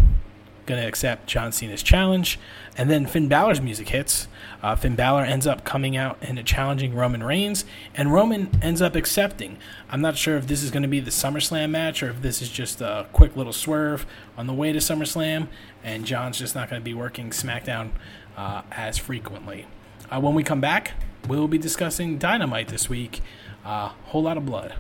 going 0.71 0.81
to 0.81 0.87
accept 0.87 1.27
John 1.27 1.53
Cena's 1.53 1.83
challenge. 1.83 2.39
And 2.77 2.89
then 2.89 3.07
Finn 3.07 3.29
Balor's 3.29 3.61
music 3.61 3.89
hits. 3.89 4.29
Uh, 4.63 4.77
Finn 4.77 4.95
Balor 4.95 5.25
ends 5.25 5.47
up 5.47 5.65
coming 5.65 5.97
out 5.97 6.17
and 6.23 6.43
challenging 6.47 6.95
Roman 6.95 7.23
Reigns, 7.23 7.65
and 7.95 8.13
Roman 8.13 8.51
ends 8.63 8.81
up 8.81 8.95
accepting. 8.95 9.59
I'm 9.91 10.01
not 10.01 10.17
sure 10.17 10.37
if 10.37 10.47
this 10.47 10.63
is 10.63 10.71
going 10.71 10.83
to 10.83 10.89
be 10.89 11.01
the 11.01 11.11
SummerSlam 11.11 11.71
match 11.71 12.03
or 12.03 12.11
if 12.11 12.23
this 12.23 12.41
is 12.41 12.49
just 12.49 12.81
a 12.81 13.07
quick 13.13 13.37
little 13.37 13.53
swerve 13.53 14.07
on 14.39 14.47
the 14.47 14.55
way 14.55 14.73
to 14.73 14.79
SummerSlam, 14.79 15.49
and 15.83 16.07
John's 16.07 16.39
just 16.39 16.55
not 16.55 16.71
going 16.71 16.81
to 16.81 16.85
be 16.85 16.95
working 16.95 17.31
SmackDown 17.31 17.91
uh, 18.37 18.63
as 18.71 18.97
frequently. 18.97 19.67
Uh, 20.11 20.21
when 20.21 20.35
we 20.35 20.43
come 20.43 20.61
back, 20.61 20.93
we'll 21.29 21.49
be 21.49 21.59
discussing 21.59 22.19
Dynamite 22.19 22.69
this 22.69 22.89
week. 22.89 23.21
A 23.65 23.89
whole 23.89 24.23
lot 24.23 24.37
of 24.37 24.47
blood. 24.47 24.75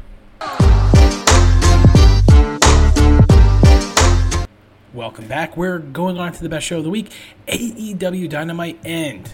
Welcome 4.92 5.28
back. 5.28 5.56
We're 5.56 5.78
going 5.78 6.18
on 6.18 6.32
to 6.32 6.42
the 6.42 6.48
best 6.48 6.66
show 6.66 6.78
of 6.78 6.84
the 6.84 6.90
week 6.90 7.12
AEW 7.46 8.28
Dynamite. 8.28 8.78
And 8.84 9.32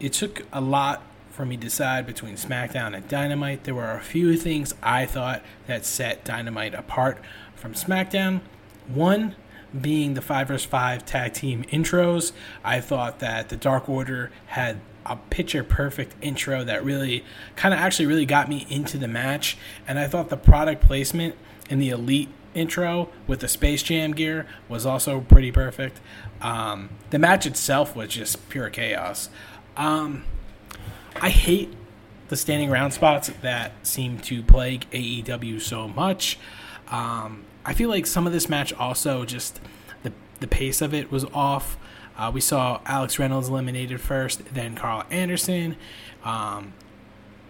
it 0.00 0.14
took 0.14 0.46
a 0.52 0.60
lot 0.60 1.02
for 1.30 1.44
me 1.44 1.56
to 1.56 1.62
decide 1.62 2.06
between 2.06 2.36
SmackDown 2.36 2.96
and 2.96 3.06
Dynamite. 3.06 3.64
There 3.64 3.74
were 3.74 3.92
a 3.92 4.00
few 4.00 4.36
things 4.36 4.74
I 4.82 5.06
thought 5.06 5.42
that 5.66 5.84
set 5.84 6.24
Dynamite 6.24 6.74
apart 6.74 7.18
from 7.54 7.74
SmackDown. 7.74 8.40
One 8.86 9.36
being 9.78 10.14
the 10.14 10.22
5 10.22 10.48
vs 10.48 10.64
5 10.64 11.04
tag 11.04 11.32
team 11.32 11.64
intros. 11.64 12.32
I 12.64 12.80
thought 12.80 13.18
that 13.20 13.48
the 13.48 13.56
Dark 13.56 13.88
Order 13.88 14.30
had 14.46 14.80
a 15.04 15.16
picture 15.16 15.64
perfect 15.64 16.14
intro 16.20 16.64
that 16.64 16.84
really 16.84 17.24
kind 17.56 17.72
of 17.72 17.80
actually 17.80 18.06
really 18.06 18.26
got 18.26 18.48
me 18.48 18.66
into 18.68 18.98
the 18.98 19.08
match. 19.08 19.56
And 19.86 19.98
I 19.98 20.06
thought 20.06 20.28
the 20.28 20.36
product 20.36 20.82
placement 20.82 21.34
in 21.70 21.78
the 21.78 21.90
Elite 21.90 22.28
intro 22.54 23.08
with 23.26 23.40
the 23.40 23.48
Space 23.48 23.82
Jam 23.82 24.12
gear 24.12 24.46
was 24.68 24.84
also 24.84 25.20
pretty 25.20 25.52
perfect. 25.52 26.00
Um, 26.40 26.90
the 27.10 27.18
match 27.18 27.46
itself 27.46 27.96
was 27.96 28.08
just 28.10 28.48
pure 28.48 28.70
chaos. 28.70 29.30
Um, 29.76 30.24
I 31.20 31.30
hate 31.30 31.72
the 32.28 32.36
standing 32.36 32.70
round 32.70 32.92
spots 32.92 33.30
that 33.42 33.72
seem 33.86 34.18
to 34.20 34.42
plague 34.42 34.86
AEW 34.90 35.60
so 35.60 35.88
much. 35.88 36.38
Um, 36.88 37.44
I 37.68 37.74
feel 37.74 37.90
like 37.90 38.06
some 38.06 38.26
of 38.26 38.32
this 38.32 38.48
match 38.48 38.72
also 38.72 39.26
just 39.26 39.60
the 40.02 40.10
the 40.40 40.46
pace 40.46 40.80
of 40.80 40.94
it 40.94 41.12
was 41.12 41.26
off. 41.26 41.76
Uh, 42.16 42.30
we 42.32 42.40
saw 42.40 42.80
Alex 42.86 43.18
Reynolds 43.18 43.50
eliminated 43.50 44.00
first, 44.00 44.42
then 44.54 44.74
Karl 44.74 45.04
Anderson. 45.10 45.76
Um, 46.24 46.72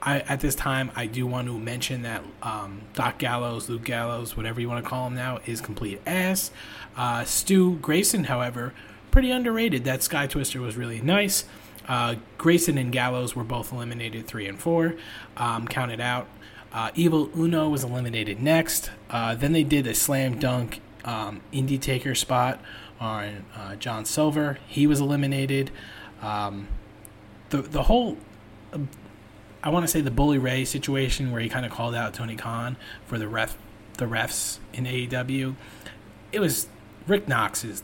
I, 0.02 0.18
at 0.20 0.40
this 0.40 0.56
time, 0.56 0.90
I 0.96 1.06
do 1.06 1.24
want 1.24 1.46
to 1.46 1.56
mention 1.56 2.02
that 2.02 2.24
um, 2.42 2.82
Doc 2.94 3.18
Gallows, 3.18 3.68
Luke 3.68 3.84
Gallows, 3.84 4.36
whatever 4.36 4.60
you 4.60 4.68
want 4.68 4.84
to 4.84 4.90
call 4.90 5.06
him 5.06 5.14
now, 5.14 5.38
is 5.46 5.60
complete 5.60 6.00
ass. 6.04 6.50
Uh, 6.96 7.22
Stu 7.22 7.76
Grayson, 7.76 8.24
however, 8.24 8.74
pretty 9.12 9.30
underrated. 9.30 9.84
That 9.84 10.02
Sky 10.02 10.26
Twister 10.26 10.60
was 10.60 10.76
really 10.76 11.00
nice. 11.00 11.44
Uh, 11.86 12.16
Grayson 12.38 12.76
and 12.76 12.90
Gallows 12.92 13.36
were 13.36 13.44
both 13.44 13.72
eliminated 13.72 14.26
three 14.26 14.48
and 14.48 14.58
four, 14.58 14.96
um, 15.36 15.68
counted 15.68 16.00
out. 16.00 16.26
Uh, 16.72 16.90
Evil 16.94 17.30
Uno 17.36 17.68
was 17.68 17.82
eliminated 17.84 18.42
next. 18.42 18.90
Uh, 19.10 19.34
then 19.34 19.52
they 19.52 19.64
did 19.64 19.86
a 19.86 19.94
slam 19.94 20.38
dunk 20.38 20.80
um, 21.04 21.40
Indie 21.52 21.80
Taker 21.80 22.14
spot 22.14 22.60
on 23.00 23.44
uh, 23.56 23.76
John 23.76 24.04
Silver. 24.04 24.58
He 24.66 24.86
was 24.86 25.00
eliminated. 25.00 25.70
Um, 26.20 26.68
the 27.50 27.62
the 27.62 27.84
whole 27.84 28.18
I 29.62 29.70
want 29.70 29.84
to 29.84 29.88
say 29.88 30.00
the 30.00 30.10
Bully 30.10 30.38
Ray 30.38 30.64
situation 30.64 31.32
where 31.32 31.40
he 31.40 31.48
kind 31.48 31.66
of 31.66 31.72
called 31.72 31.94
out 31.94 32.14
Tony 32.14 32.36
Khan 32.36 32.76
for 33.06 33.18
the 33.18 33.28
ref 33.28 33.56
the 33.96 34.04
refs 34.04 34.58
in 34.72 34.84
AEW. 34.84 35.54
It 36.32 36.40
was 36.40 36.68
Rick 37.06 37.26
Knox 37.26 37.64
is 37.64 37.82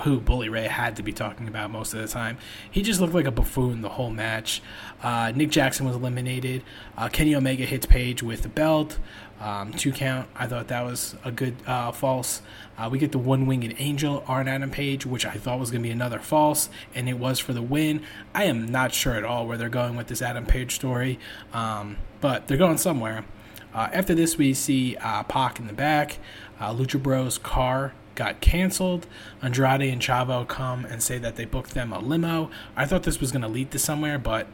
who 0.00 0.20
Bully 0.20 0.48
Ray 0.48 0.66
had 0.66 0.96
to 0.96 1.02
be 1.02 1.12
talking 1.12 1.48
about 1.48 1.70
most 1.70 1.94
of 1.94 2.00
the 2.00 2.08
time. 2.08 2.38
He 2.70 2.82
just 2.82 3.00
looked 3.00 3.14
like 3.14 3.26
a 3.26 3.30
buffoon 3.30 3.82
the 3.82 3.90
whole 3.90 4.10
match. 4.10 4.62
Uh, 5.02 5.32
Nick 5.34 5.50
Jackson 5.50 5.86
was 5.86 5.96
eliminated. 5.96 6.62
Uh, 6.96 7.08
Kenny 7.08 7.34
Omega 7.34 7.64
hits 7.64 7.86
Page 7.86 8.22
with 8.22 8.42
the 8.42 8.48
belt. 8.48 8.98
Um, 9.40 9.72
two 9.72 9.90
count. 9.90 10.28
I 10.36 10.46
thought 10.46 10.68
that 10.68 10.84
was 10.84 11.16
a 11.24 11.32
good 11.32 11.56
uh, 11.66 11.92
false. 11.92 12.42
Uh, 12.76 12.88
we 12.90 12.98
get 12.98 13.12
the 13.12 13.18
one 13.18 13.46
winged 13.46 13.74
angel 13.78 14.22
on 14.26 14.46
Adam 14.48 14.70
Page, 14.70 15.06
which 15.06 15.24
I 15.24 15.32
thought 15.32 15.58
was 15.58 15.70
going 15.70 15.82
to 15.82 15.86
be 15.88 15.92
another 15.92 16.18
false, 16.18 16.68
and 16.94 17.08
it 17.08 17.18
was 17.18 17.38
for 17.38 17.54
the 17.54 17.62
win. 17.62 18.02
I 18.34 18.44
am 18.44 18.70
not 18.70 18.92
sure 18.92 19.14
at 19.14 19.24
all 19.24 19.46
where 19.46 19.56
they're 19.56 19.70
going 19.70 19.96
with 19.96 20.08
this 20.08 20.20
Adam 20.20 20.44
Page 20.44 20.74
story, 20.74 21.18
um, 21.54 21.96
but 22.20 22.48
they're 22.48 22.58
going 22.58 22.78
somewhere. 22.78 23.24
Uh, 23.72 23.88
after 23.92 24.14
this, 24.14 24.36
we 24.36 24.52
see 24.52 24.96
uh, 24.96 25.22
Pac 25.22 25.58
in 25.58 25.66
the 25.66 25.72
back. 25.72 26.18
Uh, 26.58 26.74
Lucha 26.74 27.02
Bros 27.02 27.38
car 27.38 27.94
got 28.20 28.42
canceled. 28.42 29.06
Andrade 29.40 29.90
and 29.90 30.02
Chavo 30.02 30.46
come 30.46 30.84
and 30.84 31.02
say 31.02 31.16
that 31.16 31.36
they 31.36 31.46
booked 31.46 31.72
them 31.72 31.90
a 31.90 31.98
limo. 31.98 32.50
I 32.76 32.84
thought 32.84 33.04
this 33.04 33.18
was 33.18 33.32
going 33.32 33.40
to 33.40 33.48
lead 33.48 33.70
to 33.70 33.78
somewhere, 33.78 34.18
but 34.18 34.46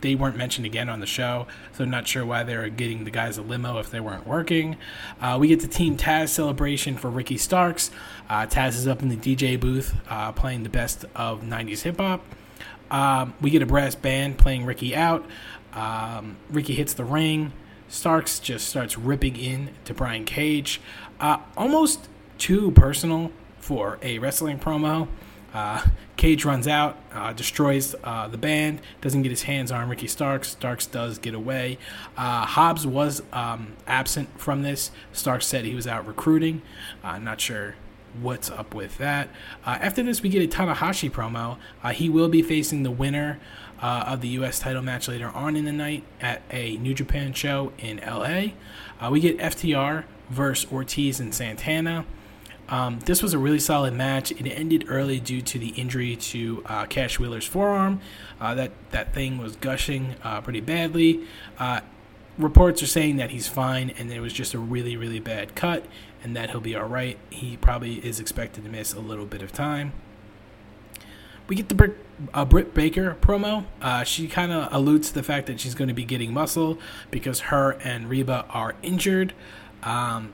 they 0.00 0.16
weren't 0.16 0.36
mentioned 0.36 0.66
again 0.66 0.88
on 0.88 0.98
the 0.98 1.06
show, 1.06 1.46
so 1.72 1.84
I'm 1.84 1.90
not 1.90 2.08
sure 2.08 2.26
why 2.26 2.42
they 2.42 2.56
were 2.56 2.68
getting 2.68 3.04
the 3.04 3.12
guys 3.12 3.38
a 3.38 3.42
limo 3.42 3.78
if 3.78 3.90
they 3.90 4.00
weren't 4.00 4.26
working. 4.26 4.76
Uh, 5.20 5.36
we 5.40 5.46
get 5.46 5.60
the 5.60 5.68
Team 5.68 5.96
Taz 5.96 6.30
celebration 6.30 6.96
for 6.96 7.10
Ricky 7.10 7.38
Starks. 7.38 7.92
Uh, 8.28 8.44
Taz 8.46 8.70
is 8.70 8.88
up 8.88 9.02
in 9.02 9.08
the 9.08 9.16
DJ 9.16 9.58
booth 9.58 9.94
uh, 10.10 10.32
playing 10.32 10.64
the 10.64 10.68
best 10.68 11.04
of 11.14 11.42
90s 11.42 11.82
hip 11.82 11.98
hop. 11.98 12.24
Um, 12.90 13.34
we 13.40 13.50
get 13.50 13.62
a 13.62 13.66
brass 13.66 13.94
band 13.94 14.36
playing 14.36 14.64
Ricky 14.64 14.96
out. 14.96 15.24
Um, 15.74 16.38
Ricky 16.50 16.74
hits 16.74 16.92
the 16.92 17.04
ring. 17.04 17.52
Starks 17.86 18.40
just 18.40 18.66
starts 18.66 18.98
ripping 18.98 19.36
in 19.36 19.70
to 19.84 19.94
Brian 19.94 20.24
Cage. 20.24 20.80
Uh, 21.20 21.38
almost 21.56 22.08
too 22.38 22.70
personal 22.72 23.30
for 23.58 23.98
a 24.02 24.18
wrestling 24.18 24.58
promo. 24.58 25.08
Uh, 25.54 25.86
Cage 26.16 26.44
runs 26.44 26.66
out, 26.66 26.98
uh, 27.12 27.32
destroys 27.32 27.94
uh, 28.02 28.26
the 28.26 28.36
band, 28.36 28.80
doesn't 29.00 29.22
get 29.22 29.30
his 29.30 29.44
hands 29.44 29.70
on 29.70 29.88
Ricky 29.88 30.08
Starks. 30.08 30.50
Starks 30.50 30.86
does 30.86 31.18
get 31.18 31.32
away. 31.32 31.78
Uh, 32.16 32.44
Hobbs 32.44 32.86
was 32.86 33.22
um, 33.32 33.74
absent 33.86 34.28
from 34.38 34.62
this. 34.62 34.90
Starks 35.12 35.46
said 35.46 35.64
he 35.64 35.74
was 35.74 35.86
out 35.86 36.06
recruiting. 36.06 36.60
Uh, 37.04 37.18
not 37.18 37.40
sure 37.40 37.76
what's 38.20 38.50
up 38.50 38.74
with 38.74 38.98
that. 38.98 39.28
Uh, 39.64 39.78
after 39.80 40.02
this, 40.02 40.22
we 40.22 40.28
get 40.28 40.42
a 40.42 40.56
Tanahashi 40.56 41.10
promo. 41.10 41.56
he 41.92 42.08
will 42.08 42.28
be 42.28 42.42
facing 42.42 42.82
the 42.82 42.90
winner 42.90 43.38
of 43.80 44.22
the 44.22 44.28
U.S. 44.28 44.58
title 44.58 44.82
match 44.82 45.08
later 45.08 45.28
on 45.28 45.56
in 45.56 45.66
the 45.66 45.72
night 45.72 46.04
at 46.20 46.42
a 46.50 46.78
New 46.78 46.94
Japan 46.94 47.32
show 47.32 47.72
in 47.78 48.00
L.A. 48.00 48.54
we 49.10 49.20
get 49.20 49.36
FTR 49.38 50.04
versus 50.30 50.70
Ortiz 50.72 51.20
and 51.20 51.34
Santana. 51.34 52.06
Um, 52.74 52.98
this 53.04 53.22
was 53.22 53.32
a 53.32 53.38
really 53.38 53.60
solid 53.60 53.94
match. 53.94 54.32
It 54.32 54.48
ended 54.48 54.86
early 54.88 55.20
due 55.20 55.40
to 55.42 55.60
the 55.60 55.68
injury 55.68 56.16
to 56.16 56.64
uh, 56.66 56.86
Cash 56.86 57.20
Wheeler's 57.20 57.46
forearm. 57.46 58.00
Uh, 58.40 58.56
that 58.56 58.72
that 58.90 59.14
thing 59.14 59.38
was 59.38 59.54
gushing 59.54 60.16
uh, 60.24 60.40
pretty 60.40 60.60
badly. 60.60 61.20
Uh, 61.56 61.82
reports 62.36 62.82
are 62.82 62.88
saying 62.88 63.14
that 63.18 63.30
he's 63.30 63.46
fine, 63.46 63.90
and 63.90 64.12
it 64.12 64.18
was 64.18 64.32
just 64.32 64.54
a 64.54 64.58
really 64.58 64.96
really 64.96 65.20
bad 65.20 65.54
cut, 65.54 65.86
and 66.24 66.34
that 66.34 66.50
he'll 66.50 66.60
be 66.60 66.74
all 66.74 66.88
right. 66.88 67.16
He 67.30 67.56
probably 67.56 68.04
is 68.04 68.18
expected 68.18 68.64
to 68.64 68.70
miss 68.70 68.92
a 68.92 68.98
little 68.98 69.26
bit 69.26 69.40
of 69.40 69.52
time. 69.52 69.92
We 71.46 71.54
get 71.54 71.68
the 71.68 71.76
Britt, 71.76 71.96
uh, 72.32 72.44
Britt 72.44 72.74
Baker 72.74 73.16
promo. 73.20 73.66
Uh, 73.80 74.02
she 74.02 74.26
kind 74.26 74.50
of 74.50 74.72
alludes 74.72 75.10
to 75.10 75.14
the 75.14 75.22
fact 75.22 75.46
that 75.46 75.60
she's 75.60 75.76
going 75.76 75.88
to 75.88 75.94
be 75.94 76.04
getting 76.04 76.32
muscle 76.32 76.80
because 77.12 77.38
her 77.38 77.72
and 77.84 78.10
Reba 78.10 78.46
are 78.50 78.74
injured. 78.82 79.32
Um, 79.84 80.32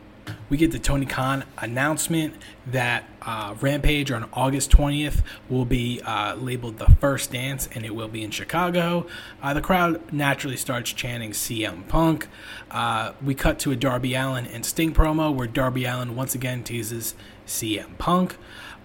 we 0.49 0.57
get 0.57 0.73
the 0.73 0.79
Tony 0.79 1.07
Khan 1.07 1.45
announcement 1.59 2.35
that 2.67 3.05
uh, 3.23 3.55
Rampage 3.61 4.11
on 4.11 4.29
August 4.33 4.71
20th 4.71 5.23
will 5.49 5.65
be 5.65 6.01
uh, 6.03 6.35
labeled 6.35 6.79
the 6.79 6.91
first 6.97 7.33
dance 7.33 7.69
and 7.75 7.85
it 7.85 7.95
will 7.95 8.09
be 8.09 8.23
in 8.23 8.31
Chicago. 8.31 9.07
Uh, 9.43 9.55
the 9.55 9.61
crowd 9.61 10.13
naturally 10.13 10.57
starts 10.57 10.93
chanting 10.93 11.31
CM 11.31 11.87
Punk. 11.89 12.29
Uh, 12.71 13.13
we 13.25 13.35
cut 13.35 13.59
to 13.61 13.71
a 13.71 13.77
Darby 13.77 14.15
Allin 14.15 14.47
and 14.47 14.65
Sting 14.65 14.93
promo 14.93 15.35
where 15.35 15.47
Darby 15.47 15.85
Allin 15.85 16.17
once 16.17 16.35
again 16.35 16.63
teases 16.63 17.15
CM 17.47 17.99
Punk. 17.99 18.37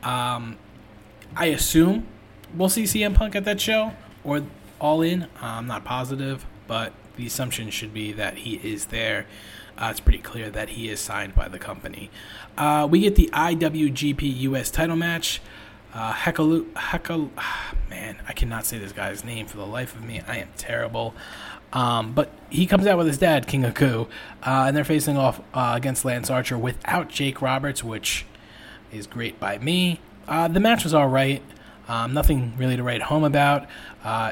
Um, 0.03 0.57
I 1.35 1.47
assume 1.47 2.07
we'll 2.55 2.69
see 2.69 2.83
CM 2.83 3.13
Punk 3.15 3.35
at 3.35 3.45
that 3.45 3.59
show 3.59 3.93
or 4.23 4.43
All 4.79 5.01
In. 5.01 5.27
I'm 5.41 5.67
not 5.67 5.83
positive, 5.83 6.45
but 6.67 6.93
the 7.15 7.25
assumption 7.25 7.69
should 7.69 7.93
be 7.93 8.11
that 8.13 8.39
he 8.39 8.55
is 8.55 8.85
there 8.87 9.25
uh, 9.77 9.87
it's 9.91 9.99
pretty 9.99 10.19
clear 10.19 10.49
that 10.49 10.69
he 10.69 10.89
is 10.89 10.99
signed 10.99 11.35
by 11.35 11.47
the 11.47 11.59
company. 11.59 12.09
Uh, 12.57 12.87
we 12.89 13.01
get 13.01 13.15
the 13.15 13.29
IWGP 13.33 14.39
US 14.41 14.71
title 14.71 14.95
match. 14.95 15.41
Uh, 15.93 16.13
Hekalu, 16.13 16.71
Hekal, 16.73 17.29
man, 17.89 18.17
I 18.27 18.33
cannot 18.33 18.65
say 18.65 18.77
this 18.77 18.91
guy's 18.91 19.23
name 19.23 19.45
for 19.47 19.57
the 19.57 19.65
life 19.65 19.95
of 19.95 20.03
me. 20.03 20.21
I 20.27 20.37
am 20.37 20.49
terrible. 20.57 21.13
Um, 21.73 22.13
but 22.13 22.31
he 22.49 22.65
comes 22.65 22.87
out 22.87 22.97
with 22.97 23.07
his 23.07 23.17
dad, 23.17 23.47
King 23.47 23.63
Haku, 23.63 24.07
uh, 24.43 24.65
and 24.67 24.77
they're 24.77 24.85
facing 24.85 25.17
off 25.17 25.41
uh, 25.53 25.73
against 25.75 26.05
Lance 26.05 26.29
Archer 26.29 26.57
without 26.57 27.09
Jake 27.09 27.41
Roberts, 27.41 27.83
which 27.83 28.25
is 28.93 29.07
great 29.07 29.39
by 29.39 29.57
me. 29.57 29.99
Uh, 30.27 30.47
the 30.47 30.59
match 30.59 30.85
was 30.85 30.93
all 30.93 31.07
right. 31.07 31.41
Um, 31.87 32.13
nothing 32.13 32.53
really 32.57 32.77
to 32.77 32.83
write 32.83 33.03
home 33.03 33.23
about. 33.23 33.67
Uh, 34.03 34.31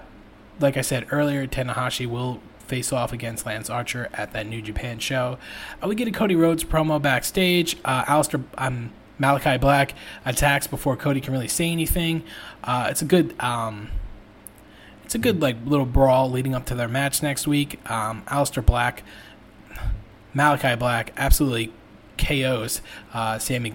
like 0.59 0.77
I 0.77 0.81
said 0.81 1.07
earlier, 1.11 1.45
Tanahashi 1.45 2.07
will 2.07 2.39
face 2.67 2.91
off 2.91 3.13
against 3.13 3.45
Lance 3.45 3.69
Archer 3.69 4.09
at 4.13 4.33
that 4.33 4.47
New 4.47 4.61
Japan 4.61 4.99
show. 4.99 5.37
Uh, 5.81 5.87
we 5.87 5.95
get 5.95 6.07
a 6.07 6.11
Cody 6.11 6.35
Rhodes 6.35 6.63
promo 6.63 7.01
backstage. 7.01 7.77
Uh, 7.83 8.03
Aleister, 8.05 8.43
um, 8.57 8.91
Malakai 9.19 9.59
Black 9.59 9.93
attacks 10.25 10.67
before 10.67 10.95
Cody 10.95 11.21
can 11.21 11.33
really 11.33 11.47
say 11.47 11.69
anything. 11.69 12.23
Uh, 12.63 12.87
it's 12.89 13.01
a 13.01 13.05
good. 13.05 13.35
Um, 13.39 13.89
it's 15.03 15.15
a 15.15 15.19
good 15.19 15.41
like 15.41 15.57
little 15.65 15.85
brawl 15.85 16.31
leading 16.31 16.55
up 16.55 16.65
to 16.67 16.75
their 16.75 16.87
match 16.87 17.21
next 17.21 17.45
week. 17.45 17.79
Um, 17.91 18.23
Aleister 18.27 18.65
Black, 18.65 19.03
Malakai 20.33 20.79
Black, 20.79 21.13
absolutely 21.17 21.73
KOs 22.17 22.81
uh, 23.13 23.37
Sammy 23.39 23.69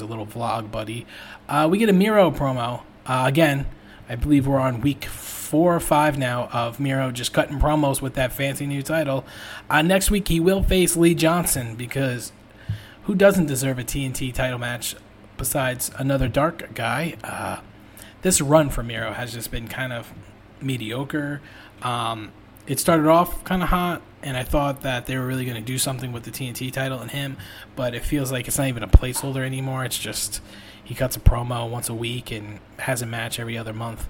a 0.00 0.06
little 0.06 0.26
vlog 0.26 0.70
buddy. 0.70 1.06
Uh, 1.48 1.68
we 1.70 1.78
get 1.78 1.88
a 1.88 1.92
Miro 1.92 2.30
promo 2.30 2.82
uh, 3.06 3.24
again. 3.26 3.66
I 4.10 4.16
believe 4.16 4.48
we're 4.48 4.58
on 4.58 4.80
week 4.80 5.04
four 5.04 5.72
or 5.72 5.78
five 5.78 6.18
now 6.18 6.48
of 6.52 6.80
Miro 6.80 7.12
just 7.12 7.32
cutting 7.32 7.60
promos 7.60 8.02
with 8.02 8.14
that 8.14 8.32
fancy 8.32 8.66
new 8.66 8.82
title. 8.82 9.24
Uh, 9.70 9.82
next 9.82 10.10
week 10.10 10.26
he 10.26 10.40
will 10.40 10.64
face 10.64 10.96
Lee 10.96 11.14
Johnson 11.14 11.76
because 11.76 12.32
who 13.04 13.14
doesn't 13.14 13.46
deserve 13.46 13.78
a 13.78 13.84
TNT 13.84 14.34
title 14.34 14.58
match 14.58 14.96
besides 15.36 15.92
another 15.96 16.26
dark 16.26 16.74
guy? 16.74 17.16
Uh, 17.22 17.60
this 18.22 18.40
run 18.40 18.68
for 18.68 18.82
Miro 18.82 19.12
has 19.12 19.32
just 19.32 19.52
been 19.52 19.68
kind 19.68 19.92
of 19.92 20.12
mediocre. 20.60 21.40
Um, 21.82 22.32
it 22.70 22.78
started 22.78 23.08
off 23.08 23.42
kind 23.42 23.64
of 23.64 23.70
hot, 23.70 24.00
and 24.22 24.36
I 24.36 24.44
thought 24.44 24.82
that 24.82 25.06
they 25.06 25.18
were 25.18 25.26
really 25.26 25.44
going 25.44 25.56
to 25.56 25.60
do 25.60 25.76
something 25.76 26.12
with 26.12 26.22
the 26.22 26.30
TNT 26.30 26.72
title 26.72 27.00
and 27.00 27.10
him, 27.10 27.36
but 27.74 27.96
it 27.96 28.04
feels 28.04 28.30
like 28.30 28.46
it's 28.46 28.58
not 28.58 28.68
even 28.68 28.84
a 28.84 28.88
placeholder 28.88 29.44
anymore. 29.44 29.84
It's 29.84 29.98
just 29.98 30.40
he 30.84 30.94
cuts 30.94 31.16
a 31.16 31.20
promo 31.20 31.68
once 31.68 31.88
a 31.88 31.94
week 31.94 32.30
and 32.30 32.60
has 32.78 33.02
a 33.02 33.06
match 33.06 33.40
every 33.40 33.58
other 33.58 33.72
month. 33.72 34.06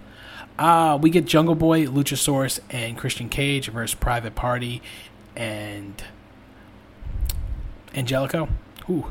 Uh, 0.59 0.99
we 1.01 1.09
get 1.09 1.25
Jungle 1.25 1.55
Boy, 1.55 1.87
Luchasaurus, 1.87 2.61
and 2.69 2.99
Christian 2.99 3.31
Cage 3.31 3.71
versus 3.71 3.95
Private 3.95 4.35
Party 4.35 4.83
and 5.35 6.05
Angelico. 7.95 8.51
Ooh. 8.91 9.11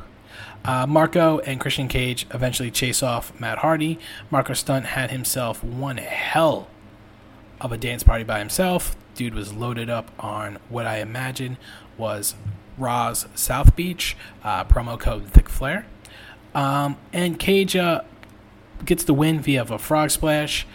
Uh, 0.63 0.85
Marko 0.85 1.39
and 1.39 1.59
Christian 1.59 1.87
Cage 1.87 2.27
eventually 2.35 2.69
chase 2.69 3.01
off 3.01 3.37
Matt 3.39 3.57
Hardy. 3.57 3.97
Marko 4.29 4.53
Stunt 4.53 4.85
had 4.85 5.09
himself 5.09 5.63
one 5.63 5.97
hell 5.97 6.67
of 7.59 7.71
a 7.71 7.77
dance 7.77 8.03
party 8.03 8.23
by 8.23 8.37
himself. 8.37 8.95
Dude 9.19 9.33
was 9.33 9.51
loaded 9.51 9.89
up 9.89 10.11
on 10.17 10.59
what 10.69 10.87
I 10.87 10.99
imagine 10.99 11.57
was 11.97 12.35
Raw's 12.77 13.25
South 13.35 13.75
Beach, 13.75 14.15
uh, 14.45 14.63
promo 14.63 14.97
code 14.97 15.27
Thick 15.27 15.49
Flare. 15.49 15.85
Um, 16.55 16.95
and 17.11 17.37
Cage 17.37 17.75
uh, 17.75 18.03
gets 18.85 19.03
the 19.03 19.13
win 19.13 19.41
via 19.41 19.63
a 19.63 19.77
frog 19.77 20.11
splash. 20.11 20.65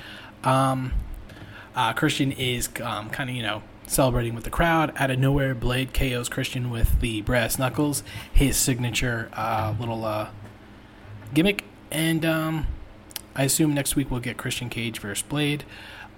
Um, 0.42 0.92
uh, 1.74 1.94
Christian 1.94 2.33
is 2.33 2.68
um, 2.83 3.09
kind 3.09 3.30
of, 3.30 3.37
you 3.37 3.42
know, 3.42 3.62
celebrating 3.87 4.35
with 4.35 4.44
the 4.44 4.50
crowd. 4.50 4.92
Out 4.96 5.11
of 5.11 5.18
nowhere, 5.18 5.54
Blade 5.54 5.94
KOs 5.94 6.28
Christian 6.28 6.68
with 6.68 7.00
the 7.00 7.22
brass 7.22 7.59
knuckles, 7.59 8.02
his 8.30 8.59
signature 8.59 9.30
uh, 9.33 9.74
little 9.80 10.04
uh, 10.04 10.28
gimmick. 11.33 11.64
And 11.90 12.26
um, 12.26 12.66
I 13.35 13.44
assume 13.44 13.72
next 13.72 13.96
week 13.96 14.11
we'll 14.11 14.20
get 14.20 14.37
Christian 14.37 14.68
Cage 14.68 14.98
versus 14.98 15.22
Blade. 15.22 15.64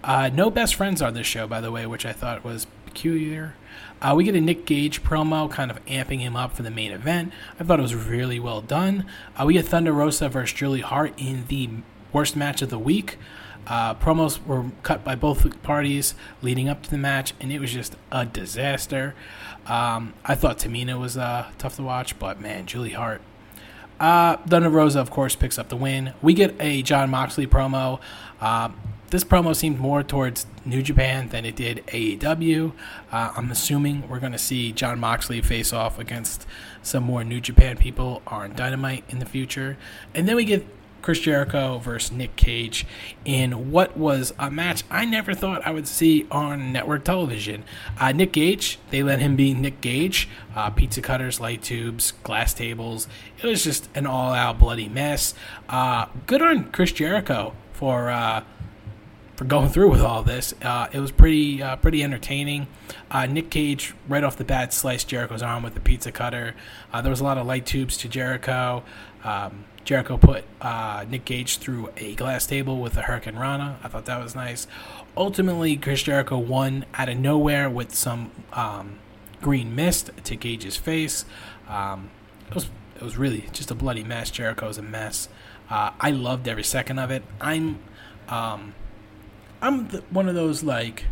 Uh, 0.06 0.30
no 0.32 0.50
best 0.50 0.76
friends 0.76 1.02
on 1.02 1.14
this 1.14 1.26
show, 1.26 1.48
by 1.48 1.60
the 1.60 1.72
way, 1.72 1.84
which 1.84 2.06
I 2.06 2.12
thought 2.12 2.44
was 2.44 2.68
peculiar. 2.84 3.54
Uh, 4.00 4.14
we 4.16 4.22
get 4.22 4.36
a 4.36 4.40
Nick 4.40 4.64
Gage 4.64 5.02
promo, 5.02 5.50
kind 5.50 5.68
of 5.68 5.84
amping 5.86 6.20
him 6.20 6.36
up 6.36 6.54
for 6.54 6.62
the 6.62 6.70
main 6.70 6.92
event. 6.92 7.32
I 7.58 7.64
thought 7.64 7.80
it 7.80 7.82
was 7.82 7.96
really 7.96 8.38
well 8.38 8.60
done. 8.60 9.04
Uh, 9.36 9.44
we 9.46 9.54
get 9.54 9.66
Thunder 9.66 9.92
Rosa 9.92 10.28
versus 10.28 10.56
Julia 10.56 10.86
Hart 10.86 11.12
in 11.16 11.46
the 11.48 11.68
worst 12.12 12.36
match 12.36 12.62
of 12.62 12.70
the 12.70 12.78
week. 12.78 13.18
Uh, 13.66 13.94
promos 13.94 14.44
were 14.46 14.66
cut 14.84 15.02
by 15.02 15.16
both 15.16 15.60
parties 15.64 16.14
leading 16.40 16.68
up 16.68 16.84
to 16.84 16.90
the 16.90 16.98
match, 16.98 17.34
and 17.40 17.50
it 17.50 17.58
was 17.58 17.72
just 17.72 17.96
a 18.12 18.24
disaster. 18.24 19.16
Um, 19.66 20.14
I 20.24 20.36
thought 20.36 20.58
Tamina 20.58 21.00
was 21.00 21.16
uh, 21.16 21.50
tough 21.58 21.74
to 21.76 21.82
watch, 21.82 22.16
but 22.20 22.40
man, 22.40 22.66
Julia 22.66 22.96
Hart. 22.96 23.22
Uh, 23.98 24.36
Thunder 24.36 24.70
Rosa, 24.70 25.00
of 25.00 25.10
course, 25.10 25.34
picks 25.34 25.58
up 25.58 25.68
the 25.68 25.76
win. 25.76 26.12
We 26.22 26.32
get 26.32 26.54
a 26.60 26.82
Jon 26.82 27.10
Moxley 27.10 27.48
promo. 27.48 27.98
This 29.10 29.22
promo 29.22 29.54
seemed 29.54 29.78
more 29.78 30.02
towards 30.02 30.46
New 30.64 30.82
Japan 30.82 31.28
than 31.28 31.44
it 31.44 31.54
did 31.54 31.86
AEW. 31.86 32.72
Uh, 33.12 33.32
I'm 33.36 33.52
assuming 33.52 34.08
we're 34.08 34.18
going 34.18 34.32
to 34.32 34.38
see 34.38 34.72
Jon 34.72 34.98
Moxley 34.98 35.40
face 35.40 35.72
off 35.72 36.00
against 36.00 36.44
some 36.82 37.04
more 37.04 37.22
New 37.22 37.40
Japan 37.40 37.76
people 37.76 38.20
on 38.26 38.54
Dynamite 38.54 39.04
in 39.08 39.20
the 39.20 39.26
future. 39.26 39.76
And 40.12 40.28
then 40.28 40.34
we 40.34 40.44
get 40.44 40.66
Chris 41.02 41.20
Jericho 41.20 41.78
versus 41.78 42.10
Nick 42.10 42.34
Gage 42.34 42.84
in 43.24 43.70
what 43.70 43.96
was 43.96 44.34
a 44.40 44.50
match 44.50 44.82
I 44.90 45.04
never 45.04 45.34
thought 45.34 45.64
I 45.64 45.70
would 45.70 45.86
see 45.86 46.26
on 46.32 46.72
network 46.72 47.04
television. 47.04 47.62
Uh, 48.00 48.10
Nick 48.10 48.32
Gage, 48.32 48.80
they 48.90 49.04
let 49.04 49.20
him 49.20 49.36
be 49.36 49.54
Nick 49.54 49.80
Gage. 49.80 50.28
Uh, 50.56 50.70
pizza 50.70 51.00
cutters, 51.00 51.38
light 51.38 51.62
tubes, 51.62 52.12
glass 52.24 52.52
tables. 52.52 53.06
It 53.40 53.46
was 53.46 53.62
just 53.62 53.88
an 53.94 54.04
all 54.04 54.32
out 54.32 54.58
bloody 54.58 54.88
mess. 54.88 55.32
Uh, 55.68 56.06
good 56.26 56.42
on 56.42 56.72
Chris 56.72 56.90
Jericho 56.90 57.54
for 57.72 58.10
uh, 58.10 58.42
for 59.37 59.44
going 59.44 59.68
through 59.68 59.90
with 59.90 60.01
all 60.01 60.22
this. 60.22 60.55
Uh, 60.62 60.88
it 60.92 61.01
was 61.01 61.12
pretty 61.12 61.62
uh, 61.62 61.77
pretty 61.77 62.03
entertaining. 62.03 62.66
Uh, 63.11 63.27
Nick 63.27 63.51
Gage 63.51 63.94
right 64.09 64.25
off 64.25 64.37
the 64.37 64.44
bat 64.44 64.72
sliced 64.72 65.09
Jericho's 65.09 65.42
arm 65.42 65.62
with 65.62 65.75
the 65.75 65.81
pizza 65.81 66.11
cutter. 66.11 66.55
Uh, 66.92 67.01
there 67.01 67.11
was 67.11 67.20
a 67.20 67.25
lot 67.25 67.38
of 67.38 67.46
light 67.46 67.66
tubes 67.66 67.96
to 67.99 68.09
Jericho. 68.09 68.83
Um, 69.25 69.64
Jericho 69.85 70.16
put 70.16 70.44
uh, 70.61 71.05
Nick 71.09 71.25
Gage 71.25 71.59
through 71.59 71.90
a 71.96 72.14
glass 72.16 72.46
table 72.46 72.81
with 72.81 72.96
a 72.96 73.03
Hurricanrana. 73.03 73.77
I 73.85 73.88
thought 73.88 74.07
that 74.07 74.20
was 74.20 74.35
nice. 74.35 74.66
Ultimately, 75.16 75.77
Chris 75.77 76.03
Jericho 76.03 76.38
won 76.38 76.87
out 76.94 77.09
of 77.09 77.18
nowhere 77.18 77.70
with 77.70 77.94
some 77.94 78.33
um, 78.53 78.99
green 79.40 79.77
mist 79.77 80.11
to 80.25 80.35
Gage's 80.35 80.77
face. 80.77 81.25
Um, 81.68 82.11
it 82.49 82.55
was 82.55 82.68
it 82.96 83.03
was 83.03 83.16
really 83.16 83.44
just 83.53 83.70
a 83.70 83.75
bloody 83.75 84.03
mess. 84.03 84.31
Jericho's 84.31 84.79
a 84.79 84.83
mess. 84.83 85.29
Uh, 85.68 85.90
I 86.01 86.11
loved 86.11 86.49
every 86.49 86.64
second 86.64 86.99
of 86.99 87.11
it. 87.11 87.22
I'm, 87.40 87.81
um, 88.29 88.75
I'm 89.60 89.88
the, 89.88 90.02
one 90.10 90.28
of 90.28 90.34
those 90.34 90.62
like 90.62 91.04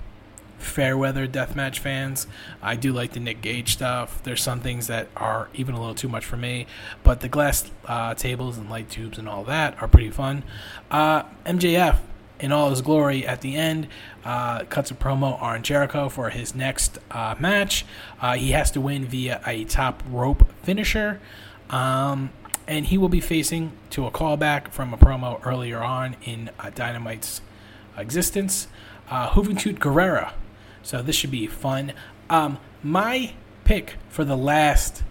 fair 0.58 0.96
weather 0.96 1.26
deathmatch 1.26 1.78
fans. 1.78 2.26
I 2.62 2.76
do 2.76 2.92
like 2.92 3.12
the 3.12 3.20
Nick 3.20 3.42
Gage 3.42 3.72
stuff. 3.72 4.22
There's 4.22 4.42
some 4.42 4.60
things 4.60 4.86
that 4.86 5.08
are 5.16 5.48
even 5.54 5.74
a 5.74 5.78
little 5.78 5.94
too 5.94 6.08
much 6.08 6.24
for 6.24 6.36
me, 6.36 6.66
but 7.02 7.20
the 7.20 7.28
glass 7.28 7.70
uh, 7.86 8.14
tables 8.14 8.56
and 8.58 8.70
light 8.70 8.88
tubes 8.88 9.18
and 9.18 9.28
all 9.28 9.44
that 9.44 9.80
are 9.82 9.88
pretty 9.88 10.10
fun. 10.10 10.42
Uh, 10.90 11.24
MJF 11.44 11.98
in 12.40 12.50
all 12.50 12.70
his 12.70 12.82
glory 12.82 13.26
at 13.26 13.40
the 13.42 13.54
end 13.54 13.86
uh, 14.24 14.64
cuts 14.64 14.90
a 14.90 14.94
promo 14.94 15.40
on 15.40 15.62
Jericho 15.62 16.08
for 16.08 16.30
his 16.30 16.54
next 16.54 16.98
uh, 17.10 17.34
match. 17.38 17.84
Uh, 18.20 18.34
he 18.34 18.50
has 18.50 18.70
to 18.72 18.80
win 18.80 19.04
via 19.06 19.40
a 19.46 19.64
top 19.64 20.02
rope 20.08 20.50
finisher. 20.62 21.20
Um, 21.70 22.30
and 22.66 22.86
he 22.86 22.98
will 22.98 23.08
be 23.08 23.20
facing 23.20 23.72
to 23.90 24.06
a 24.06 24.10
callback 24.10 24.68
from 24.68 24.94
a 24.94 24.96
promo 24.96 25.44
earlier 25.46 25.82
on 25.82 26.16
in 26.24 26.50
uh, 26.58 26.70
Dynamite's 26.70 27.40
existence. 27.96 28.68
Uh, 29.10 29.28
Juventud 29.30 29.78
Guerrera 29.78 30.32
so 30.84 31.02
this 31.02 31.16
should 31.16 31.30
be 31.30 31.46
fun. 31.46 31.92
Um, 32.30 32.58
my 32.82 33.32
pick 33.64 33.94
for 34.08 34.24
the 34.24 34.36
last 34.36 35.02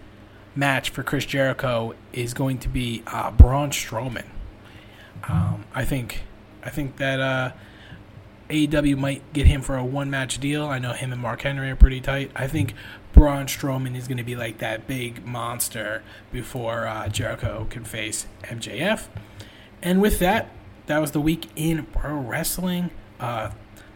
match 0.54 0.90
for 0.90 1.02
Chris 1.02 1.26
Jericho 1.26 1.94
is 2.12 2.32
going 2.32 2.58
to 2.58 2.68
be 2.68 3.02
uh, 3.08 3.32
Braun 3.32 3.70
Strowman. 3.70 4.26
Um, 5.28 5.64
I 5.74 5.84
think 5.84 6.22
I 6.62 6.70
think 6.70 6.96
that 6.96 7.20
uh, 7.20 7.52
AEW 8.48 8.96
might 8.96 9.32
get 9.32 9.46
him 9.46 9.62
for 9.62 9.76
a 9.76 9.84
one 9.84 10.10
match 10.10 10.38
deal. 10.38 10.64
I 10.66 10.78
know 10.78 10.92
him 10.92 11.12
and 11.12 11.20
Mark 11.20 11.42
Henry 11.42 11.70
are 11.70 11.76
pretty 11.76 12.00
tight. 12.00 12.30
I 12.36 12.46
think 12.46 12.74
Braun 13.12 13.46
Strowman 13.46 13.96
is 13.96 14.06
going 14.06 14.18
to 14.18 14.24
be 14.24 14.36
like 14.36 14.58
that 14.58 14.86
big 14.86 15.26
monster 15.26 16.02
before 16.30 16.86
uh, 16.86 17.08
Jericho 17.08 17.66
can 17.68 17.84
face 17.84 18.26
MJF. 18.44 19.08
And 19.82 20.00
with 20.00 20.20
that, 20.20 20.50
that 20.86 20.98
was 21.00 21.12
the 21.12 21.20
week 21.20 21.48
in 21.56 21.84
pro 21.86 22.14
wrestling. 22.14 22.90
Uh, 23.18 23.50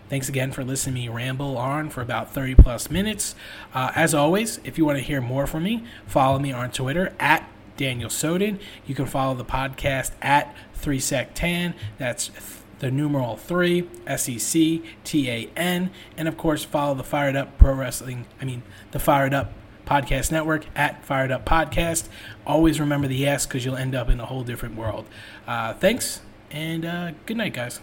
Thanks 0.08 0.30
again 0.30 0.52
for 0.52 0.64
listening 0.64 0.94
me 0.94 1.08
ramble 1.10 1.58
on 1.58 1.90
for 1.90 2.00
about 2.00 2.32
30 2.32 2.54
plus 2.54 2.90
minutes. 2.90 3.34
Uh, 3.74 3.92
as 3.94 4.14
always, 4.14 4.58
if 4.64 4.78
you 4.78 4.86
want 4.86 4.96
to 4.96 5.04
hear 5.04 5.20
more 5.20 5.46
from 5.46 5.64
me, 5.64 5.84
follow 6.06 6.38
me 6.38 6.50
on 6.50 6.70
Twitter 6.70 7.12
at 7.20 7.46
Daniel 7.76 8.08
Soden. 8.08 8.58
You 8.86 8.94
can 8.94 9.04
follow 9.04 9.34
the 9.34 9.44
podcast 9.44 10.12
at 10.22 10.56
3SecTan. 10.80 11.74
That's 11.98 12.30
the 12.78 12.90
numeral 12.90 13.36
3, 13.36 13.86
S 14.06 14.30
E 14.30 14.38
C 14.38 14.82
T 15.04 15.28
A 15.28 15.50
N. 15.54 15.90
And 16.16 16.26
of 16.26 16.38
course, 16.38 16.64
follow 16.64 16.94
the 16.94 17.04
Fired 17.04 17.36
Up 17.36 17.58
Pro 17.58 17.74
Wrestling, 17.74 18.24
I 18.40 18.46
mean, 18.46 18.62
the 18.92 18.98
Fired 18.98 19.34
Up 19.34 19.52
Podcast 19.86 20.32
Network 20.32 20.64
at 20.74 21.04
Fired 21.04 21.30
Up 21.30 21.44
Podcast. 21.44 22.08
Always 22.46 22.80
remember 22.80 23.08
the 23.08 23.26
S 23.26 23.44
because 23.46 23.62
you'll 23.62 23.76
end 23.76 23.94
up 23.94 24.08
in 24.08 24.20
a 24.20 24.26
whole 24.26 24.42
different 24.42 24.76
world. 24.76 25.06
Uh, 25.46 25.74
thanks, 25.74 26.22
and 26.50 26.84
uh, 26.84 27.12
good 27.26 27.36
night, 27.36 27.54
guys. 27.54 27.80